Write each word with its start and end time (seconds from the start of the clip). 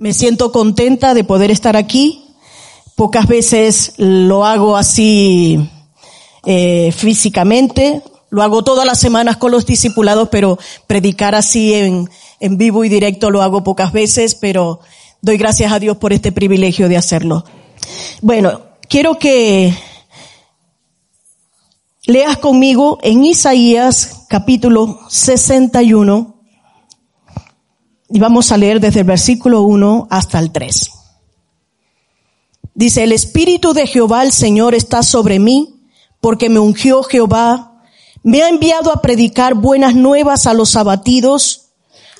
Me 0.00 0.14
siento 0.14 0.50
contenta 0.50 1.12
de 1.12 1.24
poder 1.24 1.50
estar 1.50 1.76
aquí. 1.76 2.24
Pocas 2.96 3.28
veces 3.28 3.92
lo 3.98 4.46
hago 4.46 4.76
así 4.76 5.70
eh, 6.46 6.90
físicamente. 6.90 8.02
Lo 8.30 8.42
hago 8.42 8.64
todas 8.64 8.86
las 8.86 8.98
semanas 8.98 9.36
con 9.36 9.50
los 9.50 9.66
discipulados, 9.66 10.30
pero 10.30 10.58
predicar 10.86 11.34
así 11.34 11.74
en, 11.74 12.08
en 12.40 12.56
vivo 12.56 12.82
y 12.84 12.88
directo 12.88 13.30
lo 13.30 13.42
hago 13.42 13.62
pocas 13.62 13.92
veces, 13.92 14.34
pero 14.34 14.80
doy 15.20 15.36
gracias 15.36 15.70
a 15.70 15.78
Dios 15.78 15.98
por 15.98 16.14
este 16.14 16.32
privilegio 16.32 16.88
de 16.88 16.96
hacerlo. 16.96 17.44
Bueno, 18.22 18.62
quiero 18.88 19.18
que 19.18 19.74
leas 22.06 22.38
conmigo 22.38 22.98
en 23.02 23.22
Isaías 23.24 24.19
capítulo 24.30 25.00
61 25.08 26.40
y 28.10 28.20
vamos 28.20 28.52
a 28.52 28.56
leer 28.56 28.78
desde 28.78 29.00
el 29.00 29.06
versículo 29.06 29.62
1 29.62 30.06
hasta 30.08 30.38
el 30.38 30.52
3. 30.52 30.88
Dice, 32.72 33.02
el 33.02 33.10
Espíritu 33.10 33.72
de 33.72 33.88
Jehová 33.88 34.22
el 34.22 34.30
Señor 34.30 34.76
está 34.76 35.02
sobre 35.02 35.40
mí, 35.40 35.82
porque 36.20 36.48
me 36.48 36.60
ungió 36.60 37.02
Jehová, 37.02 37.82
me 38.22 38.44
ha 38.44 38.48
enviado 38.48 38.92
a 38.92 39.02
predicar 39.02 39.54
buenas 39.54 39.96
nuevas 39.96 40.46
a 40.46 40.54
los 40.54 40.76
abatidos, 40.76 41.72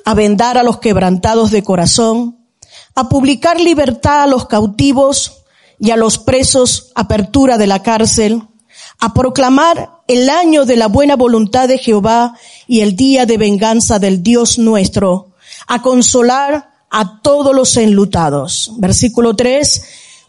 a 0.04 0.12
vendar 0.15 0.59
a 0.59 0.65
los 0.65 0.80
quebrantados 0.80 1.52
de 1.52 1.62
corazón, 1.62 2.40
a 2.96 3.09
publicar 3.09 3.60
libertad 3.60 4.24
a 4.24 4.27
los 4.27 4.48
cautivos 4.48 5.45
y 5.79 5.92
a 5.92 5.96
los 5.96 6.18
presos 6.18 6.90
apertura 6.96 7.56
de 7.56 7.68
la 7.68 7.84
cárcel, 7.84 8.48
a 8.98 9.15
proclamar 9.15 9.99
el 10.10 10.28
año 10.28 10.64
de 10.64 10.74
la 10.74 10.88
buena 10.88 11.14
voluntad 11.14 11.69
de 11.69 11.78
Jehová 11.78 12.34
y 12.66 12.80
el 12.80 12.96
día 12.96 13.27
de 13.27 13.38
venganza 13.38 14.01
del 14.01 14.24
Dios 14.24 14.59
nuestro, 14.59 15.28
a 15.68 15.82
consolar 15.82 16.68
a 16.90 17.21
todos 17.23 17.54
los 17.54 17.76
enlutados. 17.76 18.73
Versículo 18.79 19.37
3, 19.37 19.85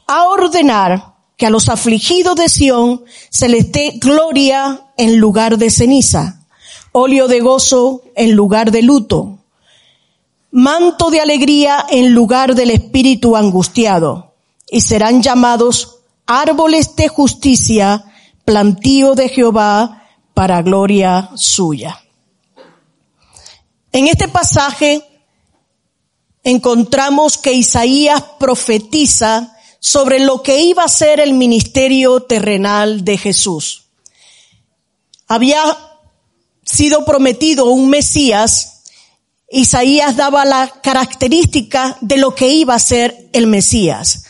a 0.06 0.25
ordenar 0.25 1.16
que 1.36 1.47
a 1.47 1.50
los 1.50 1.67
afligidos 1.67 2.36
de 2.36 2.47
Sión 2.47 3.06
se 3.31 3.50
les 3.50 3.72
dé 3.72 3.94
gloria 4.00 4.81
en 4.97 5.17
lugar 5.17 5.58
de 5.58 5.72
ceniza, 5.72 6.41
óleo 6.91 7.28
de 7.28 7.39
gozo 7.39 8.03
en 8.16 8.34
lugar 8.34 8.69
de 8.69 8.84
luto, 8.84 9.39
manto 10.52 11.09
de 11.09 11.22
alegría 11.22 11.84
en 11.89 12.13
lugar 12.13 12.53
del 12.53 12.69
espíritu 12.69 13.36
angustiado, 13.36 14.36
y 14.69 14.81
serán 14.81 15.23
llamados 15.23 16.02
árboles 16.28 16.95
de 16.95 17.08
justicia, 17.08 18.06
plantío 18.45 19.16
de 19.16 19.30
Jehová 19.30 20.08
para 20.34 20.61
gloria 20.61 21.30
suya. 21.36 22.00
En 23.92 24.08
este 24.08 24.28
pasaje 24.28 25.03
encontramos 26.44 27.38
que 27.38 27.53
Isaías 27.53 28.23
profetiza 28.39 29.56
sobre 29.80 30.19
lo 30.19 30.42
que 30.42 30.62
iba 30.62 30.84
a 30.84 30.89
ser 30.89 31.19
el 31.19 31.34
ministerio 31.34 32.22
terrenal 32.22 33.03
de 33.03 33.17
Jesús. 33.17 33.89
Había 35.28 35.62
sido 36.64 37.03
prometido 37.06 37.66
un 37.66 37.89
Mesías, 37.89 38.84
Isaías 39.50 40.16
daba 40.16 40.45
la 40.45 40.69
característica 40.81 41.97
de 42.00 42.17
lo 42.17 42.34
que 42.34 42.50
iba 42.50 42.73
a 42.73 42.80
ser 42.80 43.30
el 43.34 43.47
Mesías. 43.47 44.23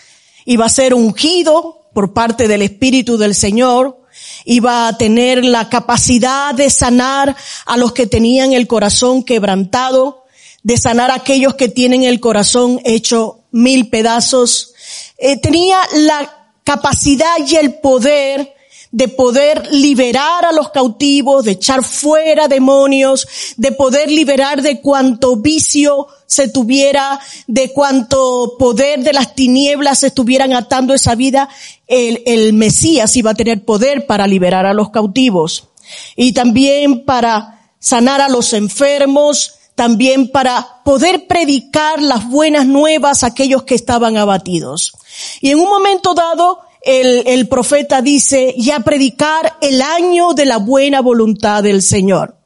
Iba 0.46 0.66
a 0.66 0.70
ser 0.70 0.96
ungido 0.96 1.90
por 1.94 2.14
parte 2.14 2.48
del 2.48 2.64
Espíritu 2.64 3.18
del 3.18 3.36
Señor, 3.36 4.01
iba 4.46 4.88
a 4.88 4.98
tener 4.98 5.44
la 5.46 5.70
capacidad 5.70 6.54
de 6.54 6.70
sanar 6.70 7.36
a 7.66 7.78
los 7.78 7.94
que 7.94 8.08
tenían 8.08 8.54
el 8.54 8.68
corazón 8.68 9.24
quebrantado, 9.24 10.26
de 10.64 10.78
sanar 10.78 11.12
a 11.12 11.16
aquellos 11.16 11.56
que 11.56 11.70
tienen 11.70 12.04
el 12.04 12.20
corazón 12.20 12.80
hecho 12.84 13.40
mil 13.52 13.90
pedazos. 13.90 14.74
Eh, 15.18 15.38
tenía 15.38 15.78
la 15.94 16.54
capacidad 16.64 17.36
y 17.46 17.56
el 17.56 17.76
poder 17.76 18.54
de 18.92 19.08
poder 19.08 19.72
liberar 19.72 20.46
a 20.46 20.52
los 20.52 20.70
cautivos, 20.70 21.46
de 21.46 21.52
echar 21.52 21.84
fuera 21.84 22.48
demonios, 22.48 23.28
de 23.58 23.72
poder 23.72 24.12
liberar 24.12 24.62
de 24.62 24.82
cuanto 24.82 25.38
vicio 25.38 26.08
se 26.26 26.50
tuviera, 26.50 27.20
de 27.48 27.72
cuanto 27.72 28.56
poder 28.58 29.04
de 29.04 29.14
las 29.14 29.34
tinieblas 29.34 30.00
se 30.00 30.08
estuvieran 30.08 30.54
atando 30.54 30.94
esa 30.94 31.16
vida, 31.16 31.50
el, 31.88 32.22
el 32.26 32.54
Mesías 32.54 33.16
iba 33.16 33.32
a 33.32 33.36
tener 33.36 33.64
poder 33.64 34.06
para 34.06 34.28
liberar 34.28 34.66
a 34.66 34.74
los 34.74 34.90
cautivos 34.90 35.70
y 36.16 36.34
también 36.34 37.06
para 37.06 37.72
sanar 37.80 38.22
a 38.22 38.30
los 38.30 38.54
enfermos, 38.54 39.56
también 39.76 40.30
para 40.30 40.84
poder 40.84 41.28
predicar 41.28 42.02
las 42.02 42.30
buenas 42.30 42.66
nuevas 42.66 43.24
a 43.24 43.28
aquellos 43.28 43.64
que 43.64 43.76
estaban 43.76 44.18
abatidos. 44.18 44.94
Y 45.40 45.50
en 45.50 45.60
un 45.60 45.70
momento 45.70 46.14
dado, 46.14 46.60
el, 46.82 47.28
el 47.28 47.48
profeta 47.48 48.02
dice, 48.02 48.56
ya 48.58 48.80
predicar 48.80 49.58
el 49.62 49.82
año 49.82 50.34
de 50.34 50.46
la 50.46 50.58
buena 50.58 51.02
voluntad 51.02 51.64
del 51.64 51.82
Señor. 51.82 52.38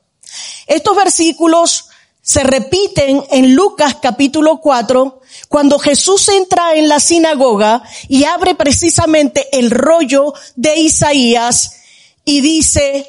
Estos 0.67 0.95
versículos 0.95 1.89
se 2.21 2.43
repiten 2.43 3.23
en 3.29 3.53
Lucas 3.53 3.97
capítulo 4.01 4.59
4, 4.59 5.21
cuando 5.47 5.77
Jesús 5.77 6.27
entra 6.29 6.73
en 6.73 6.89
la 6.89 6.99
sinagoga 6.99 7.83
y 8.07 8.23
abre 8.23 8.55
precisamente 8.55 9.47
el 9.51 9.69
rollo 9.69 10.33
de 10.55 10.75
Isaías 10.75 11.81
y 12.25 12.41
dice, 12.41 13.07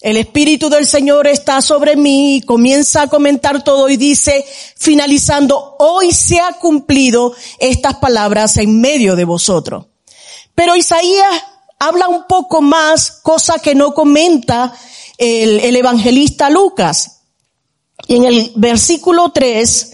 el 0.00 0.16
Espíritu 0.16 0.70
del 0.70 0.86
Señor 0.86 1.26
está 1.26 1.60
sobre 1.60 1.94
mí 1.96 2.36
y 2.36 2.42
comienza 2.42 3.02
a 3.02 3.08
comentar 3.08 3.62
todo 3.62 3.90
y 3.90 3.98
dice, 3.98 4.44
finalizando, 4.76 5.76
hoy 5.78 6.12
se 6.12 6.40
ha 6.40 6.52
cumplido 6.52 7.34
estas 7.58 7.96
palabras 7.96 8.56
en 8.56 8.80
medio 8.80 9.14
de 9.14 9.24
vosotros. 9.24 9.86
Pero 10.54 10.76
Isaías 10.76 11.42
habla 11.78 12.08
un 12.08 12.26
poco 12.26 12.60
más, 12.62 13.10
cosa 13.22 13.58
que 13.58 13.74
no 13.74 13.94
comenta 13.94 14.72
el, 15.18 15.60
el 15.60 15.76
evangelista 15.76 16.50
Lucas. 16.50 17.20
Y 18.06 18.16
en 18.16 18.24
el 18.24 18.52
versículo 18.56 19.30
3 19.30 19.92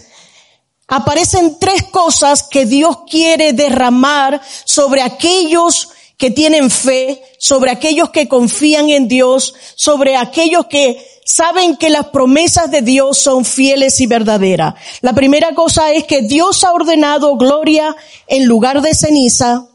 aparecen 0.87 1.57
tres 1.59 1.83
cosas 1.83 2.43
que 2.43 2.65
Dios 2.65 2.99
quiere 3.09 3.53
derramar 3.53 4.41
sobre 4.65 5.01
aquellos 5.01 5.89
que 6.17 6.29
tienen 6.29 6.69
fe, 6.69 7.19
sobre 7.39 7.71
aquellos 7.71 8.11
que 8.11 8.27
confían 8.27 8.89
en 8.89 9.07
Dios, 9.07 9.55
sobre 9.75 10.17
aquellos 10.17 10.67
que 10.67 11.03
saben 11.25 11.77
que 11.77 11.89
las 11.89 12.09
promesas 12.09 12.69
de 12.69 12.81
Dios 12.83 13.17
son 13.17 13.43
fieles 13.43 13.99
y 14.01 14.05
verdaderas. 14.05 14.75
La 15.01 15.13
primera 15.13 15.55
cosa 15.55 15.91
es 15.91 16.03
que 16.03 16.21
Dios 16.21 16.63
ha 16.63 16.73
ordenado 16.73 17.37
gloria 17.37 17.95
en 18.27 18.45
lugar 18.45 18.81
de 18.81 18.93
ceniza, 18.93 19.65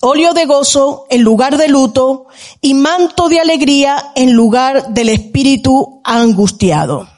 óleo 0.00 0.32
de 0.32 0.46
gozo 0.46 1.06
en 1.10 1.22
lugar 1.22 1.56
de 1.56 1.68
luto 1.68 2.26
y 2.60 2.74
manto 2.74 3.28
de 3.28 3.40
alegría 3.40 4.12
en 4.14 4.32
lugar 4.32 4.88
del 4.88 5.10
espíritu 5.10 6.00
angustiado. 6.04 7.08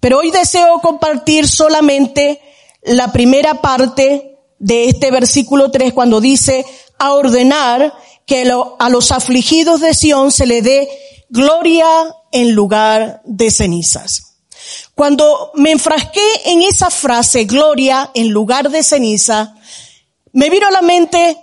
Pero 0.00 0.18
hoy 0.18 0.30
deseo 0.30 0.78
compartir 0.80 1.48
solamente 1.48 2.40
la 2.82 3.12
primera 3.12 3.60
parte 3.60 4.38
de 4.58 4.88
este 4.88 5.10
versículo 5.10 5.70
3 5.70 5.92
cuando 5.92 6.20
dice, 6.20 6.64
a 6.98 7.12
ordenar 7.12 7.92
que 8.26 8.50
a 8.78 8.88
los 8.88 9.12
afligidos 9.12 9.80
de 9.80 9.94
Sión 9.94 10.32
se 10.32 10.46
le 10.46 10.62
dé 10.62 10.88
gloria 11.28 11.86
en 12.32 12.52
lugar 12.52 13.20
de 13.24 13.50
cenizas. 13.50 14.36
Cuando 14.94 15.52
me 15.54 15.72
enfrasqué 15.72 16.24
en 16.46 16.62
esa 16.62 16.90
frase, 16.90 17.44
gloria 17.44 18.10
en 18.14 18.30
lugar 18.30 18.70
de 18.70 18.82
ceniza, 18.82 19.54
me 20.32 20.50
vino 20.50 20.66
a 20.66 20.70
la 20.70 20.82
mente 20.82 21.36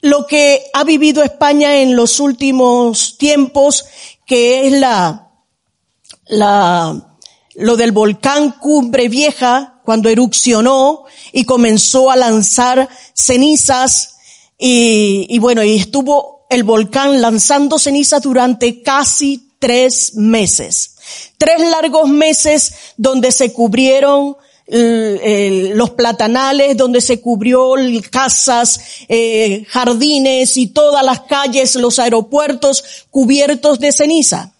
lo 0.00 0.26
que 0.26 0.64
ha 0.72 0.84
vivido 0.84 1.22
España 1.22 1.78
en 1.78 1.96
los 1.96 2.20
últimos 2.20 3.18
tiempos, 3.18 3.84
que 4.26 4.66
es 4.66 4.72
la, 4.72 5.30
la, 6.26 7.16
lo 7.54 7.76
del 7.76 7.92
volcán 7.92 8.52
Cumbre 8.52 9.08
Vieja, 9.08 9.80
cuando 9.84 10.08
erupcionó 10.08 11.04
y 11.32 11.44
comenzó 11.44 12.10
a 12.10 12.16
lanzar 12.16 12.88
cenizas 13.12 14.16
y, 14.56 15.38
bueno, 15.38 15.64
y 15.64 15.76
estuvo 15.76 16.46
el 16.50 16.64
volcán 16.64 17.20
lanzando 17.20 17.78
cenizas 17.78 18.22
durante 18.22 18.82
casi 18.82 19.54
tres 19.58 20.14
meses. 20.14 20.96
Tres 21.38 21.60
largos 21.60 22.08
meses 22.08 22.72
donde 22.96 23.32
se 23.32 23.52
cubrieron 23.52 24.36
los 24.70 25.90
platanales, 25.90 26.76
donde 26.76 27.00
se 27.00 27.20
cubrió 27.20 27.74
casas, 28.10 28.80
eh, 29.08 29.64
jardines 29.68 30.56
y 30.56 30.68
todas 30.68 31.04
las 31.04 31.20
calles, 31.22 31.74
los 31.76 31.98
aeropuertos 31.98 32.84
cubiertos 33.10 33.80
de 33.80 33.92
ceniza. 33.92 34.52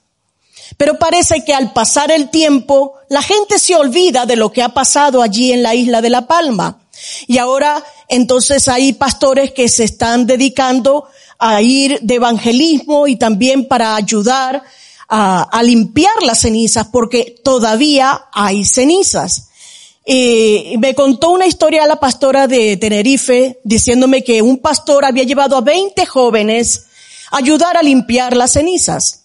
Pero 0.76 0.98
parece 0.98 1.44
que 1.44 1.54
al 1.54 1.72
pasar 1.72 2.10
el 2.10 2.30
tiempo, 2.30 2.94
la 3.08 3.22
gente 3.22 3.58
se 3.58 3.76
olvida 3.76 4.26
de 4.26 4.36
lo 4.36 4.50
que 4.50 4.62
ha 4.62 4.70
pasado 4.70 5.22
allí 5.22 5.52
en 5.52 5.62
la 5.62 5.74
isla 5.74 6.00
de 6.00 6.10
La 6.10 6.26
Palma. 6.26 6.80
Y 7.26 7.38
ahora 7.38 7.84
entonces 8.08 8.66
hay 8.68 8.92
pastores 8.92 9.52
que 9.52 9.68
se 9.68 9.84
están 9.84 10.26
dedicando 10.26 11.06
a 11.38 11.62
ir 11.62 11.98
de 12.02 12.16
evangelismo 12.16 13.06
y 13.06 13.16
también 13.16 13.66
para 13.66 13.94
ayudar 13.94 14.62
a, 15.08 15.62
limpiar 15.62 16.22
las 16.22 16.40
cenizas 16.40 16.86
porque 16.86 17.34
todavía 17.42 18.26
hay 18.32 18.64
cenizas. 18.64 19.49
Y 20.04 20.76
me 20.78 20.94
contó 20.94 21.30
una 21.30 21.46
historia 21.46 21.86
la 21.86 22.00
pastora 22.00 22.46
de 22.46 22.76
Tenerife 22.76 23.60
diciéndome 23.64 24.24
que 24.24 24.42
un 24.42 24.58
pastor 24.58 25.04
había 25.04 25.24
llevado 25.24 25.56
a 25.56 25.60
20 25.60 26.06
jóvenes 26.06 26.86
a 27.30 27.36
ayudar 27.38 27.76
a 27.76 27.82
limpiar 27.82 28.36
las 28.36 28.52
cenizas. 28.52 29.24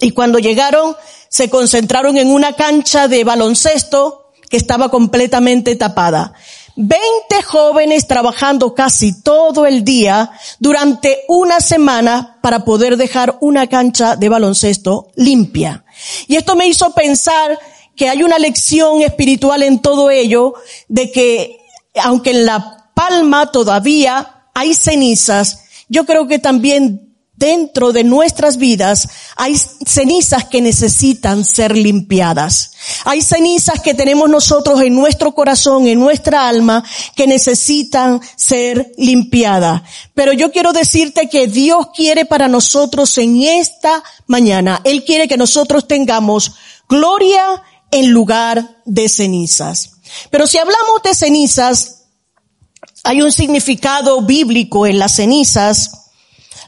Y 0.00 0.10
cuando 0.10 0.38
llegaron, 0.38 0.96
se 1.28 1.48
concentraron 1.48 2.18
en 2.18 2.28
una 2.28 2.54
cancha 2.54 3.08
de 3.08 3.24
baloncesto 3.24 4.32
que 4.50 4.56
estaba 4.56 4.90
completamente 4.90 5.76
tapada. 5.76 6.34
Veinte 6.74 7.42
jóvenes 7.44 8.06
trabajando 8.06 8.74
casi 8.74 9.22
todo 9.22 9.66
el 9.66 9.84
día 9.84 10.30
durante 10.58 11.22
una 11.28 11.60
semana 11.60 12.38
para 12.42 12.64
poder 12.64 12.96
dejar 12.96 13.38
una 13.40 13.66
cancha 13.68 14.16
de 14.16 14.28
baloncesto 14.28 15.08
limpia. 15.16 15.84
Y 16.28 16.36
esto 16.36 16.56
me 16.56 16.66
hizo 16.66 16.92
pensar 16.92 17.58
que 18.02 18.08
hay 18.08 18.24
una 18.24 18.40
lección 18.40 19.00
espiritual 19.00 19.62
en 19.62 19.78
todo 19.78 20.10
ello, 20.10 20.54
de 20.88 21.12
que 21.12 21.60
aunque 22.02 22.30
en 22.30 22.46
la 22.46 22.90
palma 22.96 23.52
todavía 23.52 24.48
hay 24.54 24.74
cenizas, 24.74 25.66
yo 25.88 26.04
creo 26.04 26.26
que 26.26 26.40
también 26.40 27.14
dentro 27.36 27.92
de 27.92 28.02
nuestras 28.02 28.56
vidas 28.56 29.08
hay 29.36 29.54
cenizas 29.56 30.46
que 30.46 30.60
necesitan 30.60 31.44
ser 31.44 31.76
limpiadas. 31.76 32.72
Hay 33.04 33.22
cenizas 33.22 33.80
que 33.80 33.94
tenemos 33.94 34.28
nosotros 34.28 34.80
en 34.80 34.96
nuestro 34.96 35.32
corazón, 35.32 35.86
en 35.86 36.00
nuestra 36.00 36.48
alma, 36.48 36.82
que 37.14 37.28
necesitan 37.28 38.20
ser 38.34 38.90
limpiadas. 38.98 39.82
Pero 40.12 40.32
yo 40.32 40.50
quiero 40.50 40.72
decirte 40.72 41.28
que 41.28 41.46
Dios 41.46 41.90
quiere 41.94 42.24
para 42.24 42.48
nosotros 42.48 43.16
en 43.18 43.44
esta 43.44 44.02
mañana, 44.26 44.80
Él 44.82 45.04
quiere 45.04 45.28
que 45.28 45.36
nosotros 45.36 45.86
tengamos 45.86 46.56
gloria 46.88 47.62
en 47.92 48.10
lugar 48.10 48.78
de 48.84 49.08
cenizas. 49.08 49.92
Pero 50.30 50.48
si 50.48 50.58
hablamos 50.58 51.02
de 51.04 51.14
cenizas, 51.14 52.06
hay 53.04 53.22
un 53.22 53.30
significado 53.30 54.22
bíblico 54.22 54.86
en 54.86 54.98
las 54.98 55.14
cenizas 55.14 56.02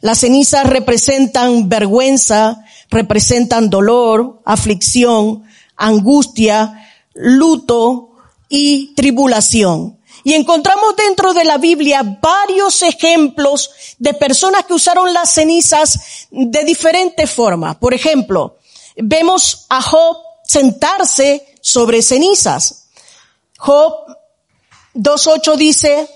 las 0.05 0.19
cenizas 0.19 0.67
representan 0.67 1.71
vergüenza, 1.71 2.63
representan 2.91 3.71
dolor, 3.71 4.43
aflicción, 4.45 5.45
angustia, 5.79 6.91
luto 7.15 8.11
y 8.51 8.95
tribulación. 8.97 9.99
Y 10.23 10.35
encontramos 10.35 10.95
dentro 10.95 11.33
de 11.33 11.45
la 11.45 11.57
Biblia 11.57 12.03
varios 12.21 12.83
ejemplos 12.83 13.71
de 13.99 14.13
personas 14.13 14.67
que 14.67 14.75
usaron 14.75 15.11
las 15.15 15.33
cenizas 15.33 16.29
de 16.31 16.65
diferentes 16.65 17.31
formas. 17.31 17.77
Por 17.77 17.95
ejemplo, 17.95 18.59
vemos 18.97 19.65
a 19.71 19.81
Job 19.81 20.19
sentarse 20.55 21.45
sobre 21.61 22.01
cenizas. 22.01 22.87
Job 23.59 23.93
2.8 24.95 25.57
dice, 25.57 26.09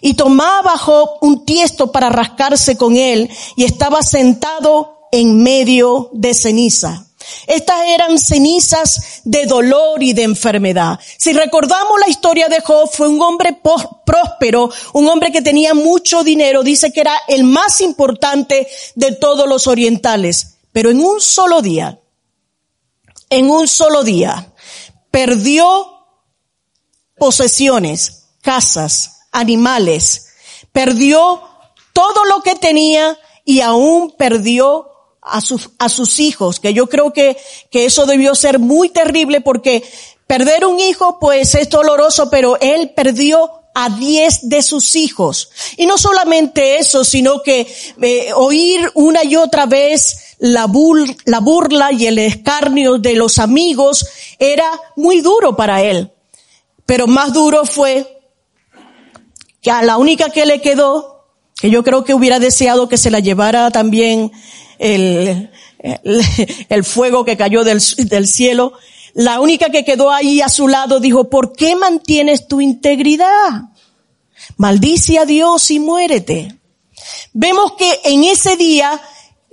y 0.00 0.14
tomaba 0.14 0.76
Job 0.76 1.18
un 1.20 1.44
tiesto 1.44 1.92
para 1.92 2.08
rascarse 2.08 2.76
con 2.76 2.96
él 2.96 3.30
y 3.56 3.64
estaba 3.64 4.02
sentado 4.02 5.08
en 5.12 5.42
medio 5.42 6.10
de 6.12 6.34
ceniza. 6.34 7.06
Estas 7.46 7.80
eran 7.86 8.18
cenizas 8.18 9.20
de 9.24 9.46
dolor 9.46 10.02
y 10.02 10.14
de 10.14 10.24
enfermedad. 10.24 10.98
Si 11.16 11.32
recordamos 11.32 12.00
la 12.00 12.08
historia 12.08 12.48
de 12.48 12.60
Job, 12.60 12.90
fue 12.92 13.08
un 13.08 13.22
hombre 13.22 13.56
próspero, 14.04 14.70
un 14.94 15.06
hombre 15.06 15.30
que 15.30 15.42
tenía 15.42 15.74
mucho 15.74 16.24
dinero, 16.24 16.64
dice 16.64 16.92
que 16.92 17.02
era 17.02 17.14
el 17.28 17.44
más 17.44 17.80
importante 17.80 18.66
de 18.96 19.12
todos 19.12 19.48
los 19.48 19.68
orientales. 19.68 20.56
Pero 20.72 20.90
en 20.90 21.00
un 21.00 21.20
solo 21.20 21.62
día, 21.62 22.00
en 23.30 23.48
un 23.48 23.68
solo 23.68 24.02
día, 24.02 24.52
perdió 25.10 25.86
posesiones, 27.16 28.24
casas, 28.42 29.22
animales, 29.30 30.28
perdió 30.72 31.42
todo 31.92 32.24
lo 32.24 32.42
que 32.42 32.56
tenía 32.56 33.18
y 33.44 33.60
aún 33.60 34.14
perdió 34.16 34.88
a 35.22 35.40
sus, 35.40 35.70
a 35.78 35.88
sus 35.88 36.18
hijos, 36.18 36.60
que 36.60 36.74
yo 36.74 36.88
creo 36.88 37.12
que, 37.12 37.36
que 37.70 37.84
eso 37.84 38.06
debió 38.06 38.34
ser 38.34 38.58
muy 38.58 38.88
terrible 38.88 39.40
porque 39.40 39.82
perder 40.26 40.64
un 40.64 40.80
hijo 40.80 41.18
pues 41.20 41.54
es 41.54 41.68
doloroso, 41.68 42.30
pero 42.30 42.58
él 42.60 42.92
perdió 42.94 43.50
a 43.74 43.90
diez 43.90 44.48
de 44.48 44.62
sus 44.62 44.96
hijos. 44.96 45.50
Y 45.76 45.86
no 45.86 45.98
solamente 45.98 46.78
eso, 46.78 47.04
sino 47.04 47.42
que 47.42 47.66
eh, 48.00 48.32
oír 48.34 48.90
una 48.94 49.24
y 49.24 49.36
otra 49.36 49.66
vez 49.66 50.29
la, 50.40 50.66
la 51.26 51.40
burla 51.40 51.92
y 51.92 52.06
el 52.06 52.18
escarnio 52.18 52.98
de 52.98 53.14
los 53.14 53.38
amigos 53.38 54.06
era 54.38 54.68
muy 54.96 55.20
duro 55.20 55.54
para 55.54 55.82
él. 55.82 56.10
Pero 56.86 57.06
más 57.06 57.32
duro 57.32 57.64
fue 57.64 58.20
que 59.60 59.70
a 59.70 59.82
la 59.82 59.98
única 59.98 60.30
que 60.30 60.46
le 60.46 60.60
quedó, 60.60 61.26
que 61.60 61.70
yo 61.70 61.84
creo 61.84 62.04
que 62.04 62.14
hubiera 62.14 62.38
deseado 62.38 62.88
que 62.88 62.96
se 62.96 63.10
la 63.10 63.20
llevara 63.20 63.70
también 63.70 64.32
el, 64.78 65.50
el, 66.68 66.84
fuego 66.84 67.24
que 67.24 67.36
cayó 67.36 67.62
del, 67.62 67.80
del 67.98 68.26
cielo, 68.26 68.72
la 69.12 69.40
única 69.40 69.68
que 69.70 69.84
quedó 69.84 70.10
ahí 70.10 70.40
a 70.40 70.48
su 70.48 70.68
lado 70.68 71.00
dijo, 71.00 71.28
¿por 71.28 71.52
qué 71.52 71.76
mantienes 71.76 72.48
tu 72.48 72.60
integridad? 72.60 73.64
Maldice 74.56 75.18
a 75.18 75.26
Dios 75.26 75.70
y 75.70 75.80
muérete. 75.80 76.56
Vemos 77.32 77.72
que 77.72 78.00
en 78.04 78.24
ese 78.24 78.56
día 78.56 79.00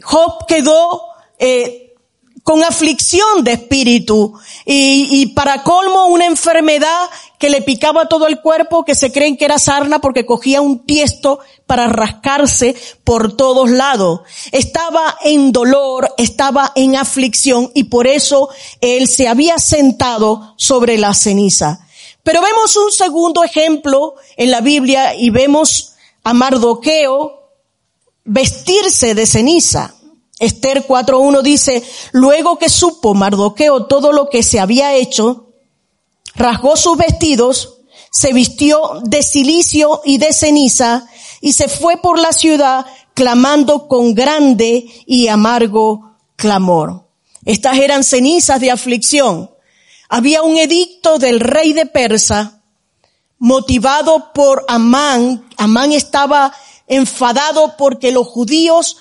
Job 0.01 0.45
quedó 0.47 1.01
eh, 1.39 1.95
con 2.43 2.63
aflicción 2.63 3.43
de 3.43 3.53
espíritu 3.53 4.33
y, 4.65 5.21
y, 5.21 5.25
para 5.27 5.63
colmo 5.63 6.05
una 6.07 6.25
enfermedad 6.25 7.09
que 7.37 7.49
le 7.49 7.61
picaba 7.61 8.07
todo 8.07 8.25
el 8.25 8.39
cuerpo 8.39 8.85
que 8.85 8.95
se 8.95 9.11
creen 9.11 9.35
que 9.35 9.45
era 9.45 9.59
sarna 9.59 9.99
porque 9.99 10.25
cogía 10.25 10.61
un 10.61 10.85
tiesto 10.85 11.39
para 11.65 11.87
rascarse 11.87 12.75
por 13.03 13.35
todos 13.35 13.69
lados. 13.69 14.21
Estaba 14.51 15.17
en 15.23 15.51
dolor, 15.51 16.13
estaba 16.17 16.71
en 16.75 16.95
aflicción 16.95 17.69
y 17.75 17.85
por 17.85 18.07
eso 18.07 18.49
él 18.79 19.07
se 19.07 19.27
había 19.27 19.57
sentado 19.59 20.53
sobre 20.55 20.97
la 20.97 21.13
ceniza. 21.13 21.81
Pero 22.23 22.41
vemos 22.41 22.75
un 22.77 22.91
segundo 22.91 23.43
ejemplo 23.43 24.15
en 24.35 24.51
la 24.51 24.61
Biblia 24.61 25.15
y 25.15 25.29
vemos 25.29 25.95
a 26.23 26.33
Mardoqueo 26.33 27.46
vestirse 28.27 29.15
de 29.15 29.25
ceniza. 29.25 29.95
Esther 30.37 30.85
4.1 30.85 31.41
dice, 31.41 31.83
luego 32.11 32.59
que 32.59 32.69
supo 32.69 33.15
Mardoqueo 33.15 33.85
todo 33.85 34.11
lo 34.11 34.29
que 34.29 34.43
se 34.43 34.59
había 34.59 34.93
hecho, 34.93 35.47
rasgó 36.35 36.77
sus 36.77 36.95
vestidos, 36.95 37.79
se 38.11 38.33
vistió 38.33 39.01
de 39.03 39.23
silicio 39.23 40.01
y 40.05 40.19
de 40.19 40.33
ceniza 40.33 41.07
y 41.41 41.53
se 41.53 41.67
fue 41.67 41.97
por 41.97 42.19
la 42.19 42.33
ciudad 42.33 42.85
clamando 43.15 43.87
con 43.87 44.13
grande 44.13 44.85
y 45.07 45.27
amargo 45.27 46.15
clamor. 46.35 47.07
Estas 47.45 47.79
eran 47.79 48.03
cenizas 48.03 48.59
de 48.59 48.69
aflicción. 48.69 49.49
Había 50.09 50.43
un 50.43 50.57
edicto 50.57 51.17
del 51.17 51.39
rey 51.39 51.73
de 51.73 51.87
Persa 51.87 52.61
motivado 53.39 54.33
por 54.33 54.65
Amán. 54.67 55.47
Amán 55.57 55.91
estaba 55.91 56.53
enfadado 56.87 57.75
porque 57.77 58.11
los 58.11 58.27
judíos 58.27 58.97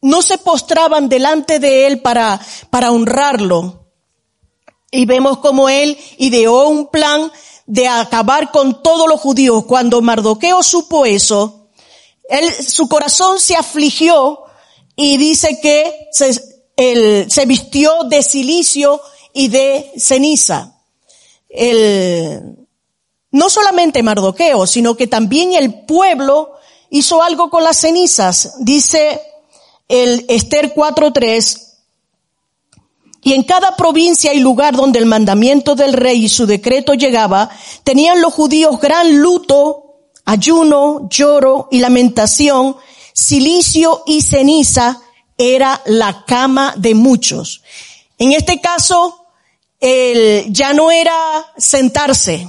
no 0.00 0.22
se 0.22 0.38
postraban 0.38 1.08
delante 1.08 1.58
de 1.58 1.86
él 1.86 2.00
para, 2.00 2.40
para 2.70 2.92
honrarlo. 2.92 3.86
Y 4.90 5.06
vemos 5.06 5.38
como 5.38 5.68
él 5.68 5.98
ideó 6.18 6.68
un 6.68 6.88
plan 6.88 7.32
de 7.66 7.88
acabar 7.88 8.50
con 8.50 8.82
todos 8.82 9.08
los 9.08 9.20
judíos. 9.20 9.64
Cuando 9.64 10.00
Mardoqueo 10.02 10.62
supo 10.62 11.06
eso, 11.06 11.68
él, 12.28 12.48
su 12.52 12.88
corazón 12.88 13.40
se 13.40 13.56
afligió 13.56 14.40
y 14.94 15.16
dice 15.16 15.58
que 15.60 16.08
se, 16.12 16.40
él, 16.76 17.26
se 17.30 17.46
vistió 17.46 18.04
de 18.04 18.22
silicio 18.22 19.00
y 19.32 19.48
de 19.48 19.92
ceniza. 19.96 20.78
El, 21.48 22.66
no 23.30 23.50
solamente 23.50 24.02
Mardoqueo, 24.02 24.66
sino 24.66 24.96
que 24.96 25.06
también 25.06 25.54
el 25.54 25.84
pueblo 25.86 26.52
hizo 26.94 27.24
algo 27.24 27.50
con 27.50 27.64
las 27.64 27.78
cenizas. 27.78 28.54
Dice 28.60 29.20
el 29.88 30.24
Esther 30.28 30.72
4.3, 30.72 31.60
y 33.20 33.32
en 33.32 33.42
cada 33.42 33.74
provincia 33.74 34.32
y 34.32 34.38
lugar 34.38 34.76
donde 34.76 35.00
el 35.00 35.06
mandamiento 35.06 35.74
del 35.74 35.92
rey 35.92 36.26
y 36.26 36.28
su 36.28 36.46
decreto 36.46 36.94
llegaba, 36.94 37.50
tenían 37.82 38.20
los 38.20 38.32
judíos 38.32 38.80
gran 38.80 39.18
luto, 39.18 39.96
ayuno, 40.24 41.08
lloro 41.10 41.66
y 41.72 41.78
lamentación, 41.78 42.76
silicio 43.12 44.04
y 44.06 44.22
ceniza 44.22 45.00
era 45.36 45.82
la 45.86 46.24
cama 46.24 46.74
de 46.76 46.94
muchos. 46.94 47.62
En 48.18 48.32
este 48.32 48.60
caso, 48.60 49.26
el, 49.80 50.52
ya 50.52 50.74
no 50.74 50.92
era 50.92 51.16
sentarse, 51.56 52.48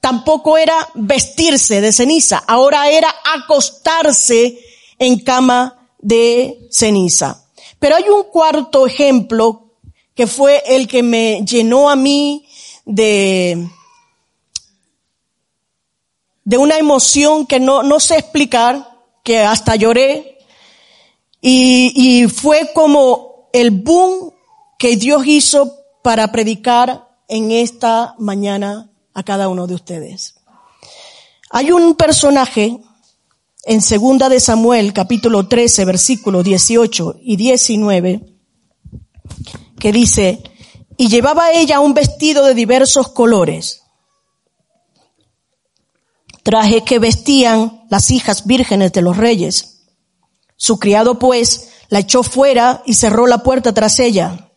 tampoco 0.00 0.58
era 0.58 0.88
vestirse 0.94 1.80
de 1.80 1.92
ceniza, 1.92 2.42
ahora 2.46 2.90
era 2.90 3.14
acostarse 3.34 4.58
en 4.98 5.18
cama 5.20 5.88
de 5.98 6.68
ceniza. 6.70 7.44
Pero 7.78 7.96
hay 7.96 8.08
un 8.08 8.24
cuarto 8.24 8.86
ejemplo 8.86 9.72
que 10.14 10.26
fue 10.26 10.62
el 10.66 10.88
que 10.88 11.02
me 11.02 11.44
llenó 11.44 11.90
a 11.90 11.96
mí 11.96 12.46
de, 12.84 13.68
de 16.44 16.58
una 16.58 16.78
emoción 16.78 17.46
que 17.46 17.60
no, 17.60 17.82
no 17.82 18.00
sé 18.00 18.16
explicar, 18.16 18.96
que 19.22 19.40
hasta 19.40 19.76
lloré, 19.76 20.38
y, 21.40 21.92
y 21.94 22.28
fue 22.28 22.70
como 22.72 23.48
el 23.52 23.70
boom 23.70 24.32
que 24.78 24.96
Dios 24.96 25.26
hizo 25.26 25.76
para 26.02 26.32
predicar 26.32 27.08
en 27.28 27.50
esta 27.50 28.14
mañana 28.18 28.90
a 29.16 29.22
cada 29.22 29.48
uno 29.48 29.66
de 29.66 29.74
ustedes. 29.74 30.34
Hay 31.50 31.72
un 31.72 31.94
personaje 31.94 32.78
en 33.64 33.80
segunda 33.80 34.28
de 34.28 34.40
Samuel, 34.40 34.92
capítulo 34.92 35.48
13, 35.48 35.86
versículos 35.86 36.44
18 36.44 37.16
y 37.22 37.36
19, 37.36 38.20
que 39.78 39.90
dice, 39.90 40.42
y 40.98 41.08
llevaba 41.08 41.50
ella 41.52 41.80
un 41.80 41.94
vestido 41.94 42.44
de 42.44 42.54
diversos 42.54 43.08
colores, 43.08 43.80
traje 46.42 46.84
que 46.84 46.98
vestían 46.98 47.86
las 47.88 48.10
hijas 48.10 48.44
vírgenes 48.44 48.92
de 48.92 49.00
los 49.00 49.16
reyes. 49.16 49.86
Su 50.56 50.78
criado 50.78 51.18
pues 51.18 51.70
la 51.88 52.00
echó 52.00 52.22
fuera 52.22 52.82
y 52.84 52.92
cerró 52.92 53.26
la 53.26 53.38
puerta 53.38 53.72
tras 53.72 53.98
ella. 53.98 54.50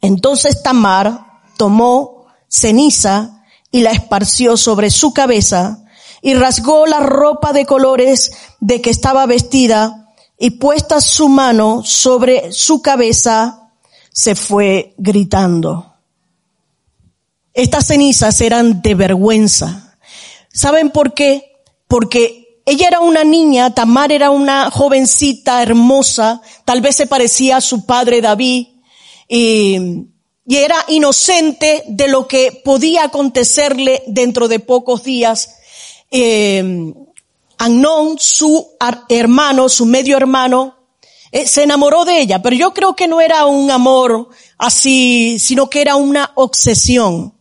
Entonces 0.00 0.62
Tamar 0.62 1.42
tomó 1.56 2.26
ceniza 2.48 3.35
y 3.70 3.80
la 3.80 3.90
esparció 3.90 4.56
sobre 4.56 4.90
su 4.90 5.12
cabeza 5.12 5.84
y 6.22 6.34
rasgó 6.34 6.86
la 6.86 7.00
ropa 7.00 7.52
de 7.52 7.66
colores 7.66 8.32
de 8.60 8.80
que 8.80 8.90
estaba 8.90 9.26
vestida 9.26 10.12
y 10.38 10.50
puesta 10.50 11.00
su 11.00 11.28
mano 11.28 11.82
sobre 11.84 12.52
su 12.52 12.82
cabeza, 12.82 13.70
se 14.12 14.34
fue 14.34 14.94
gritando. 14.98 15.94
Estas 17.52 17.86
cenizas 17.86 18.40
eran 18.40 18.82
de 18.82 18.94
vergüenza. 18.94 19.96
¿Saben 20.52 20.90
por 20.90 21.14
qué? 21.14 21.62
Porque 21.88 22.62
ella 22.66 22.88
era 22.88 23.00
una 23.00 23.24
niña, 23.24 23.74
Tamar 23.74 24.10
era 24.10 24.30
una 24.30 24.70
jovencita 24.70 25.62
hermosa, 25.62 26.42
tal 26.64 26.80
vez 26.80 26.96
se 26.96 27.06
parecía 27.06 27.58
a 27.58 27.60
su 27.60 27.86
padre 27.86 28.20
David, 28.20 28.68
y, 29.28 30.08
y 30.46 30.56
era 30.56 30.76
inocente 30.88 31.82
de 31.88 32.08
lo 32.08 32.28
que 32.28 32.60
podía 32.64 33.04
acontecerle 33.04 34.02
dentro 34.06 34.48
de 34.48 34.60
pocos 34.60 35.02
días 35.02 35.56
eh, 36.10 36.92
su 38.18 38.68
hermano, 39.08 39.68
su 39.68 39.86
medio 39.86 40.16
hermano, 40.16 40.76
eh, 41.32 41.46
se 41.46 41.64
enamoró 41.64 42.04
de 42.04 42.20
ella, 42.20 42.40
pero 42.40 42.54
yo 42.54 42.72
creo 42.72 42.94
que 42.94 43.08
no 43.08 43.20
era 43.20 43.46
un 43.46 43.70
amor 43.70 44.28
así, 44.58 45.38
sino 45.38 45.68
que 45.68 45.80
era 45.80 45.96
una 45.96 46.32
obsesión. 46.34 47.34